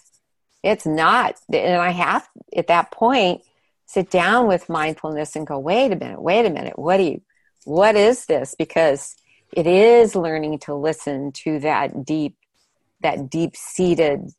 It's 0.63 0.85
not, 0.85 1.35
and 1.51 1.75
I 1.75 1.89
have 1.89 2.27
at 2.55 2.67
that 2.67 2.91
point 2.91 3.41
sit 3.85 4.09
down 4.09 4.47
with 4.47 4.69
mindfulness 4.69 5.35
and 5.35 5.45
go, 5.45 5.59
wait 5.59 5.91
a 5.91 5.95
minute, 5.95 6.21
wait 6.21 6.45
a 6.45 6.49
minute, 6.49 6.79
what 6.79 6.97
do 6.97 7.03
you, 7.03 7.21
what 7.65 7.95
is 7.95 8.25
this? 8.25 8.55
Because 8.57 9.15
it 9.51 9.67
is 9.67 10.15
learning 10.15 10.59
to 10.59 10.73
listen 10.73 11.31
to 11.31 11.59
that 11.59 12.05
deep, 12.05 12.35
that 13.01 13.29
deep 13.29 13.55
seated 13.55 14.31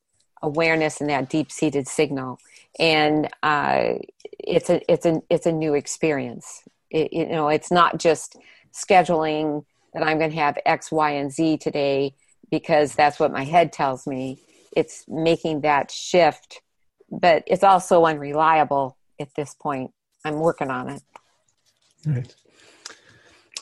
awareness 0.43 1.01
and 1.01 1.11
that 1.11 1.31
deep 1.31 1.51
seated 1.51 1.89
signal, 1.89 2.39
and 2.79 3.29
uh, 3.43 3.95
it's 4.39 4.69
a 4.71 4.81
it's 4.91 5.07
a 5.07 5.23
it's 5.31 5.47
a 5.47 5.53
new 5.53 5.75
experience. 5.75 6.63
It, 6.91 7.13
you 7.13 7.27
know, 7.27 7.49
it's 7.49 7.71
not 7.71 7.99
just 7.99 8.37
scheduling 8.73 9.65
that 9.93 10.03
I'm 10.03 10.19
going 10.19 10.31
to 10.31 10.37
have 10.37 10.59
X, 10.67 10.91
Y, 10.93 11.11
and 11.13 11.33
Z 11.33 11.59
today 11.59 12.15
because 12.51 12.95
that's 12.95 13.19
what 13.19 13.33
my 13.33 13.45
head 13.45 13.73
tells 13.73 14.07
me. 14.07 14.43
It's 14.77 15.05
making 15.09 15.63
that 15.63 15.91
shift, 15.91 16.61
but 17.11 17.45
it's 17.47 17.63
also 17.63 18.05
unreliable 18.05 18.97
at 19.21 19.29
this 19.35 19.55
point. 19.55 19.93
I'm 20.25 20.41
working 20.41 20.71
on 20.71 20.89
it. 20.91 21.03
Right. 22.05 22.35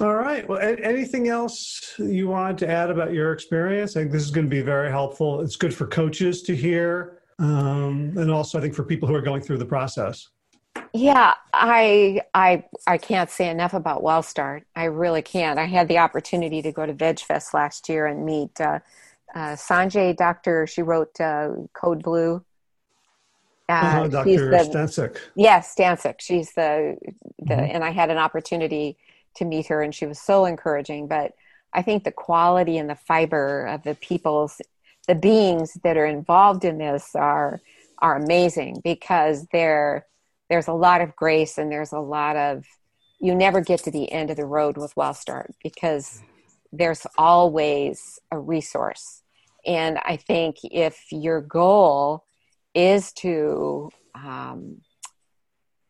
All 0.00 0.14
right. 0.14 0.48
Well, 0.48 0.58
anything 0.60 1.28
else 1.28 1.94
you 1.98 2.26
want 2.28 2.58
to 2.60 2.68
add 2.68 2.90
about 2.90 3.12
your 3.12 3.32
experience? 3.32 3.96
I 3.96 4.00
think 4.00 4.12
this 4.12 4.22
is 4.22 4.30
going 4.30 4.46
to 4.46 4.50
be 4.50 4.62
very 4.62 4.90
helpful. 4.90 5.40
It's 5.42 5.56
good 5.56 5.74
for 5.74 5.86
coaches 5.86 6.42
to 6.42 6.56
hear, 6.56 7.18
um, 7.38 8.14
and 8.16 8.30
also 8.30 8.58
I 8.58 8.62
think 8.62 8.74
for 8.74 8.84
people 8.84 9.06
who 9.06 9.14
are 9.14 9.20
going 9.22 9.42
through 9.42 9.58
the 9.58 9.66
process. 9.66 10.28
Yeah, 10.94 11.34
I 11.52 12.22
I 12.32 12.64
I 12.86 12.96
can't 12.98 13.30
say 13.30 13.48
enough 13.50 13.74
about 13.74 14.02
WellStart. 14.02 14.62
I 14.74 14.84
really 14.84 15.22
can't. 15.22 15.58
I 15.58 15.66
had 15.66 15.88
the 15.88 15.98
opportunity 15.98 16.62
to 16.62 16.72
go 16.72 16.86
to 16.86 16.94
VegFest 16.94 17.52
last 17.52 17.88
year 17.90 18.06
and 18.06 18.24
meet 18.24 18.58
uh, 18.60 18.80
uh, 19.34 19.52
Sanjay 19.56 20.16
Doctor. 20.16 20.66
She 20.66 20.80
wrote 20.82 21.20
uh, 21.20 21.50
Code 21.74 22.02
Blue. 22.02 22.42
Uh, 23.68 24.04
she's 24.04 24.12
Dr. 24.12 24.50
the- 24.50 24.56
Stensick. 24.70 25.18
Yes, 25.36 25.74
Stancic. 25.78 26.14
She's 26.20 26.52
the 26.54 26.96
the, 27.38 27.54
Mhm. 27.54 27.74
and 27.74 27.84
I 27.84 27.90
had 27.90 28.10
an 28.10 28.18
opportunity 28.18 28.96
to 29.36 29.44
meet 29.44 29.66
her, 29.68 29.82
and 29.82 29.94
she 29.94 30.06
was 30.06 30.20
so 30.20 30.44
encouraging. 30.44 31.08
But 31.08 31.32
I 31.72 31.82
think 31.82 32.04
the 32.04 32.12
quality 32.12 32.78
and 32.78 32.88
the 32.88 32.96
fiber 32.96 33.66
of 33.66 33.82
the 33.82 33.94
people's, 33.94 34.60
the 35.08 35.14
beings 35.14 35.78
that 35.84 35.96
are 35.96 36.06
involved 36.06 36.64
in 36.64 36.78
this 36.78 37.14
are 37.14 37.60
are 37.98 38.16
amazing 38.16 38.80
because 38.82 39.46
there 39.52 40.06
there's 40.50 40.68
a 40.68 40.72
lot 40.72 41.00
of 41.00 41.14
grace 41.14 41.56
and 41.56 41.70
there's 41.70 41.92
a 41.92 42.00
lot 42.00 42.36
of 42.36 42.64
you 43.20 43.34
never 43.34 43.60
get 43.60 43.80
to 43.84 43.90
the 43.90 44.10
end 44.10 44.30
of 44.30 44.36
the 44.36 44.44
road 44.44 44.76
with 44.76 44.96
well 44.96 45.12
WellStart 45.12 45.50
because 45.62 46.20
there's 46.72 47.06
always 47.16 48.18
a 48.30 48.38
resource. 48.38 49.22
And 49.64 49.98
I 50.04 50.16
think 50.16 50.56
if 50.64 51.00
your 51.12 51.40
goal 51.40 52.24
is 52.74 53.12
to 53.12 53.90
um, 54.14 54.80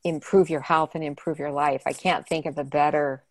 improve 0.05 0.51
your 0.51 0.61
health 0.61 0.91
and 0.95 1.05
improve 1.05 1.39
your 1.39 1.53
life. 1.53 1.83
I 1.87 1.93
can't 1.93 2.27
think 2.27 2.47
of 2.47 2.59
a 2.59 2.65
better 2.65 3.23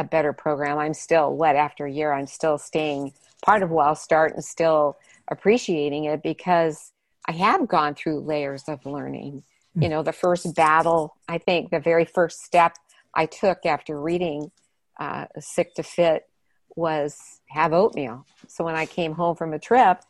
a 0.00 0.04
better 0.04 0.32
program. 0.32 0.78
I'm 0.78 0.94
still 0.94 1.36
what 1.36 1.56
after 1.56 1.84
a 1.84 1.92
year 1.92 2.12
I'm 2.12 2.26
still 2.26 2.58
staying 2.58 3.12
part 3.42 3.62
of 3.62 3.70
WellStart 3.70 4.34
and 4.34 4.44
still 4.44 4.96
appreciating 5.28 6.04
it 6.04 6.22
because 6.22 6.92
I 7.26 7.32
have 7.32 7.68
gone 7.68 7.94
through 7.94 8.20
layers 8.20 8.64
of 8.66 8.84
learning. 8.86 9.44
You 9.76 9.88
know, 9.88 10.02
the 10.02 10.12
first 10.12 10.54
battle, 10.56 11.16
I 11.28 11.38
think 11.38 11.70
the 11.70 11.78
very 11.78 12.04
first 12.04 12.42
step 12.42 12.76
I 13.14 13.26
took 13.26 13.64
after 13.64 14.00
reading 14.00 14.50
uh, 14.98 15.26
Sick 15.38 15.74
to 15.74 15.82
Fit 15.82 16.28
was 16.74 17.40
have 17.48 17.72
oatmeal. 17.72 18.26
So 18.48 18.64
when 18.64 18.74
I 18.74 18.86
came 18.86 19.12
home 19.12 19.36
from 19.36 19.52
a 19.52 19.58
trip, 19.58 20.00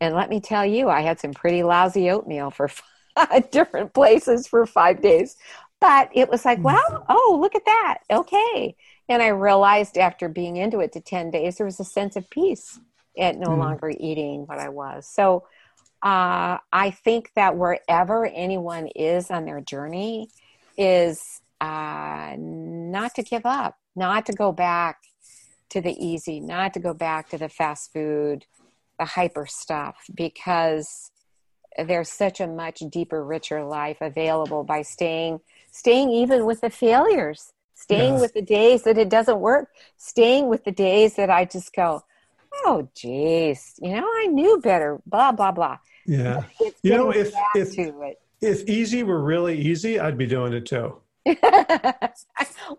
and 0.00 0.14
let 0.14 0.30
me 0.30 0.40
tell 0.40 0.64
you, 0.64 0.88
I 0.88 1.02
had 1.02 1.20
some 1.20 1.32
pretty 1.32 1.62
lousy 1.62 2.10
oatmeal 2.10 2.50
for 2.50 2.68
five 3.16 3.50
different 3.50 3.94
places 3.94 4.48
for 4.48 4.66
five 4.66 5.00
days. 5.00 5.36
But 5.80 6.10
it 6.12 6.28
was 6.28 6.44
like, 6.44 6.58
wow, 6.58 7.04
oh, 7.08 7.38
look 7.40 7.54
at 7.54 7.64
that. 7.64 7.98
Okay. 8.10 8.74
And 9.08 9.22
I 9.22 9.28
realized 9.28 9.96
after 9.96 10.28
being 10.28 10.56
into 10.56 10.80
it 10.80 10.92
to 10.92 11.00
10 11.00 11.30
days, 11.30 11.56
there 11.56 11.66
was 11.66 11.80
a 11.80 11.84
sense 11.84 12.16
of 12.16 12.28
peace 12.30 12.78
at 13.18 13.38
no 13.38 13.48
Mhm. 13.48 13.58
longer 13.58 13.90
eating 13.90 14.46
what 14.46 14.58
I 14.58 14.68
was. 14.68 15.08
So 15.08 15.46
uh, 16.02 16.58
I 16.72 16.90
think 16.90 17.32
that 17.34 17.56
wherever 17.56 18.26
anyone 18.26 18.86
is 18.88 19.30
on 19.30 19.44
their 19.46 19.60
journey, 19.60 20.30
is 20.76 21.42
uh, 21.60 22.36
not 22.38 23.14
to 23.16 23.22
give 23.22 23.44
up, 23.44 23.76
not 23.96 24.24
to 24.26 24.32
go 24.32 24.52
back 24.52 24.98
to 25.70 25.80
the 25.80 25.92
easy, 25.92 26.40
not 26.40 26.72
to 26.74 26.80
go 26.80 26.94
back 26.94 27.28
to 27.30 27.38
the 27.38 27.48
fast 27.48 27.92
food, 27.92 28.46
the 28.98 29.04
hyper 29.04 29.44
stuff, 29.44 29.96
because 30.14 31.10
there's 31.76 32.10
such 32.10 32.40
a 32.40 32.46
much 32.46 32.80
deeper, 32.90 33.24
richer 33.24 33.64
life 33.64 33.98
available 34.00 34.64
by 34.64 34.82
staying, 34.82 35.40
staying 35.72 36.10
even 36.10 36.46
with 36.46 36.60
the 36.60 36.70
failures, 36.70 37.52
staying 37.80 38.14
Yeah. 38.14 38.20
with 38.20 38.32
the 38.34 38.42
days 38.42 38.82
that 38.82 38.98
it 38.98 39.08
doesn't 39.08 39.40
work, 39.40 39.70
staying 39.96 40.48
with 40.48 40.64
the 40.64 40.72
days 40.72 41.14
that 41.16 41.30
I 41.30 41.44
just 41.44 41.72
go, 41.74 42.02
oh, 42.64 42.88
geez, 42.94 43.74
you 43.80 43.92
know, 43.94 44.06
I 44.22 44.26
knew 44.26 44.58
better, 44.60 45.00
blah 45.06 45.32
blah 45.32 45.52
blah. 45.52 45.78
Yeah. 46.06 46.42
It's 46.60 46.78
You 46.82 46.96
know, 46.96 47.10
if- 47.10 47.32
if-. 47.54 47.76
If 48.40 48.68
easy 48.68 49.02
were 49.02 49.20
really 49.20 49.58
easy, 49.58 49.98
I'd 49.98 50.16
be 50.16 50.26
doing 50.26 50.52
it 50.52 50.64
too. 50.66 50.88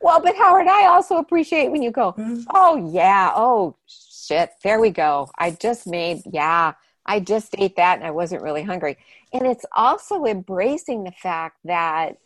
well, 0.02 0.22
but 0.22 0.36
Howard, 0.38 0.68
I 0.68 0.86
also 0.88 1.18
appreciate 1.18 1.70
when 1.70 1.82
you 1.82 1.92
go, 1.92 2.14
Mhm. 2.14 2.46
oh, 2.54 2.90
yeah, 2.92 3.32
oh, 3.36 3.76
shit, 3.86 4.52
there 4.64 4.80
we 4.80 4.90
go. 4.90 5.30
I 5.38 5.52
just 5.52 5.86
made, 5.86 6.22
yeah, 6.32 6.74
I 7.06 7.20
just 7.20 7.56
ate 7.58 7.76
that 7.76 7.98
and 7.98 8.08
I 8.08 8.12
wasn't 8.12 8.42
really 8.42 8.64
hungry. 8.64 8.98
And 9.34 9.46
it's 9.46 9.66
also 9.76 10.26
embracing 10.26 11.04
the 11.04 11.12
fact 11.12 11.58
that 11.66 12.18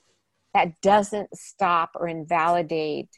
that 0.54 0.80
doesn't 0.82 1.36
stop 1.36 1.92
or 1.96 2.08
invalidate 2.08 3.10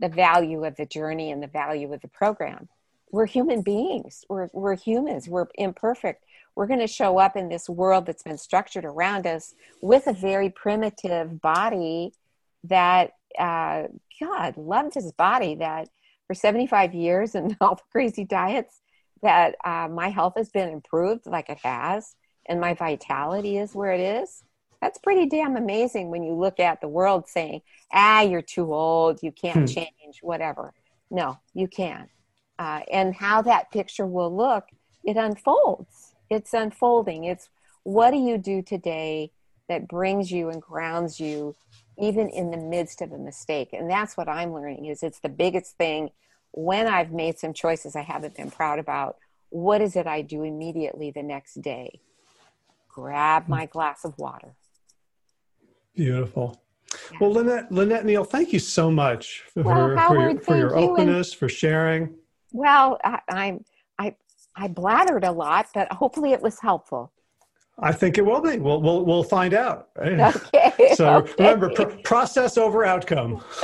the 0.00 0.08
value 0.08 0.64
of 0.64 0.76
the 0.76 0.86
journey 0.86 1.30
and 1.30 1.42
the 1.42 1.48
value 1.48 1.92
of 1.92 2.00
the 2.00 2.08
program. 2.08 2.68
We're 3.10 3.26
human 3.26 3.62
beings, 3.62 4.24
we're, 4.28 4.48
we're 4.52 4.76
humans, 4.76 5.28
we're 5.28 5.46
imperfect. 5.54 6.24
We're 6.54 6.66
going 6.66 6.80
to 6.80 6.86
show 6.86 7.18
up 7.18 7.36
in 7.36 7.48
this 7.48 7.68
world 7.68 8.04
that's 8.06 8.22
been 8.22 8.36
structured 8.36 8.84
around 8.84 9.26
us 9.26 9.54
with 9.80 10.06
a 10.06 10.12
very 10.12 10.50
primitive 10.50 11.40
body 11.40 12.12
that 12.64 13.12
uh, 13.38 13.84
God 14.20 14.56
loved 14.56 14.94
his 14.94 15.12
body. 15.12 15.54
That 15.54 15.88
for 16.26 16.34
75 16.34 16.94
years 16.94 17.34
and 17.34 17.56
all 17.60 17.76
the 17.76 17.82
crazy 17.90 18.24
diets, 18.24 18.80
that 19.22 19.54
uh, 19.64 19.88
my 19.88 20.08
health 20.08 20.34
has 20.36 20.50
been 20.50 20.68
improved 20.68 21.26
like 21.26 21.48
it 21.48 21.58
has, 21.62 22.14
and 22.46 22.60
my 22.60 22.74
vitality 22.74 23.58
is 23.58 23.74
where 23.74 23.92
it 23.92 24.00
is. 24.00 24.42
That's 24.82 24.98
pretty 24.98 25.26
damn 25.26 25.56
amazing 25.56 26.10
when 26.10 26.24
you 26.24 26.34
look 26.34 26.60
at 26.60 26.82
the 26.82 26.88
world 26.88 27.28
saying, 27.28 27.62
ah, 27.92 28.22
you're 28.22 28.42
too 28.42 28.74
old, 28.74 29.22
you 29.22 29.32
can't 29.32 29.60
Hmm. 29.60 29.66
change, 29.66 30.18
whatever. 30.22 30.74
No, 31.10 31.38
you 31.54 31.68
can. 31.68 32.10
Uh, 32.58 32.80
and 32.92 33.14
how 33.14 33.42
that 33.42 33.70
picture 33.70 34.06
will 34.06 34.36
look, 34.36 34.68
it 35.04 35.16
unfolds. 35.16 36.14
It's 36.30 36.52
unfolding. 36.52 37.24
It's 37.24 37.48
what 37.84 38.10
do 38.10 38.18
you 38.18 38.38
do 38.38 38.62
today 38.62 39.32
that 39.68 39.88
brings 39.88 40.32
you 40.32 40.50
and 40.50 40.60
grounds 40.62 41.20
you 41.20 41.56
even 41.98 42.28
in 42.30 42.50
the 42.50 42.56
midst 42.56 43.02
of 43.02 43.12
a 43.12 43.18
mistake 43.18 43.70
and 43.72 43.90
that's 43.90 44.16
what 44.16 44.28
i'm 44.28 44.52
learning 44.52 44.86
is 44.86 45.02
it's 45.02 45.20
the 45.20 45.28
biggest 45.28 45.76
thing 45.76 46.10
when 46.52 46.86
i've 46.86 47.12
made 47.12 47.38
some 47.38 47.52
choices 47.52 47.96
i 47.96 48.02
haven't 48.02 48.36
been 48.36 48.50
proud 48.50 48.78
about 48.78 49.16
what 49.50 49.80
is 49.80 49.96
it 49.96 50.06
i 50.06 50.22
do 50.22 50.42
immediately 50.42 51.10
the 51.10 51.22
next 51.22 51.60
day 51.60 52.00
grab 52.88 53.48
my 53.48 53.66
glass 53.66 54.04
of 54.04 54.16
water 54.18 54.54
Beautiful. 55.94 56.62
Well, 57.20 57.32
Lynette, 57.32 57.70
Lynette 57.72 58.04
Neal, 58.04 58.24
thank 58.24 58.52
you 58.52 58.58
so 58.58 58.90
much 58.90 59.44
for, 59.52 59.62
Well, 59.62 59.76
for 60.08 60.20
your, 60.30 60.40
for 60.40 60.56
your 60.56 60.70
thank 60.70 60.82
you, 60.82 60.96
and- 60.96 61.10
openness, 61.10 61.32
for 61.32 61.48
sharing. 61.48 62.14
well 62.52 62.98
I, 63.04 63.20
i'm 63.30 63.64
i 63.98 64.14
I 64.54 64.68
blattered 64.68 65.24
a 65.24 65.32
lot, 65.32 65.68
but 65.72 65.90
hopefully 65.90 66.32
it 66.32 66.42
was 66.42 66.60
helpful. 66.60 67.10
I 67.78 67.92
think 67.92 68.18
it 68.18 68.24
will 68.24 68.42
be. 68.42 68.58
We'll 68.58 68.82
we'll 68.82 69.04
we'll 69.04 69.24
find 69.24 69.54
out. 69.54 69.88
Right? 69.96 70.20
Okay. 70.20 70.94
So 70.94 71.16
okay. 71.16 71.32
remember, 71.38 71.70
pr- 71.70 71.96
process 72.04 72.58
over 72.58 72.84
outcome. 72.84 73.42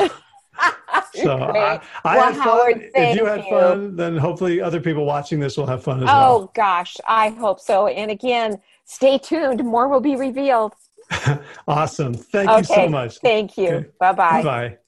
so 1.15 1.39
I, 1.39 1.81
I 2.05 2.17
well, 2.17 2.33
had 2.33 2.35
Howard, 2.41 2.75
fun. 2.75 2.91
If 2.95 3.19
you 3.19 3.27
had 3.27 3.45
you. 3.45 3.51
fun, 3.51 3.97
then 3.97 4.17
hopefully 4.17 4.61
other 4.63 4.81
people 4.81 5.05
watching 5.05 5.39
this 5.39 5.57
will 5.59 5.67
have 5.67 5.83
fun 5.83 5.99
as 5.99 6.05
oh, 6.05 6.07
well. 6.07 6.35
Oh 6.35 6.51
gosh, 6.55 6.97
I 7.07 7.29
hope 7.31 7.61
so. 7.61 7.87
And 7.87 8.11
again, 8.11 8.61
stay 8.87 9.19
tuned. 9.19 9.63
More 9.63 9.89
will 9.89 10.01
be 10.01 10.17
revealed. 10.17 10.73
awesome. 11.69 12.15
Thank 12.15 12.51
okay. 12.51 12.59
you 12.59 12.65
so 12.65 12.89
much. 12.89 13.19
Thank 13.19 13.57
you. 13.57 13.69
Okay. 13.69 13.89
Bye 13.99 14.13
bye. 14.13 14.43
Bye. 14.43 14.79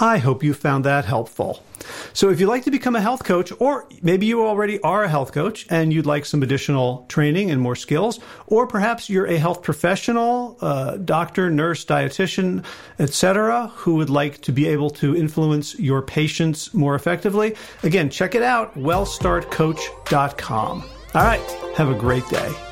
I 0.00 0.18
hope 0.18 0.44
you 0.44 0.54
found 0.54 0.84
that 0.84 1.04
helpful. 1.04 1.64
So, 2.12 2.30
if 2.30 2.40
you'd 2.40 2.48
like 2.48 2.64
to 2.64 2.70
become 2.70 2.96
a 2.96 3.00
health 3.00 3.24
coach, 3.24 3.52
or 3.58 3.88
maybe 4.02 4.26
you 4.26 4.46
already 4.46 4.80
are 4.80 5.04
a 5.04 5.08
health 5.08 5.32
coach 5.32 5.66
and 5.70 5.92
you'd 5.92 6.06
like 6.06 6.24
some 6.24 6.42
additional 6.42 7.06
training 7.08 7.50
and 7.50 7.60
more 7.60 7.76
skills, 7.76 8.20
or 8.46 8.66
perhaps 8.66 9.08
you're 9.08 9.26
a 9.26 9.36
health 9.36 9.62
professional, 9.62 10.58
uh, 10.60 10.96
doctor, 10.98 11.50
nurse, 11.50 11.84
dietitian, 11.84 12.64
etc., 12.98 13.68
who 13.74 13.96
would 13.96 14.10
like 14.10 14.40
to 14.42 14.52
be 14.52 14.66
able 14.66 14.90
to 14.90 15.16
influence 15.16 15.78
your 15.78 16.02
patients 16.02 16.74
more 16.74 16.94
effectively, 16.94 17.54
again, 17.82 18.10
check 18.10 18.34
it 18.34 18.42
out 18.42 18.74
wellstartcoach.com. 18.74 20.84
All 21.14 21.24
right, 21.24 21.40
have 21.74 21.88
a 21.88 21.94
great 21.94 22.28
day. 22.28 22.67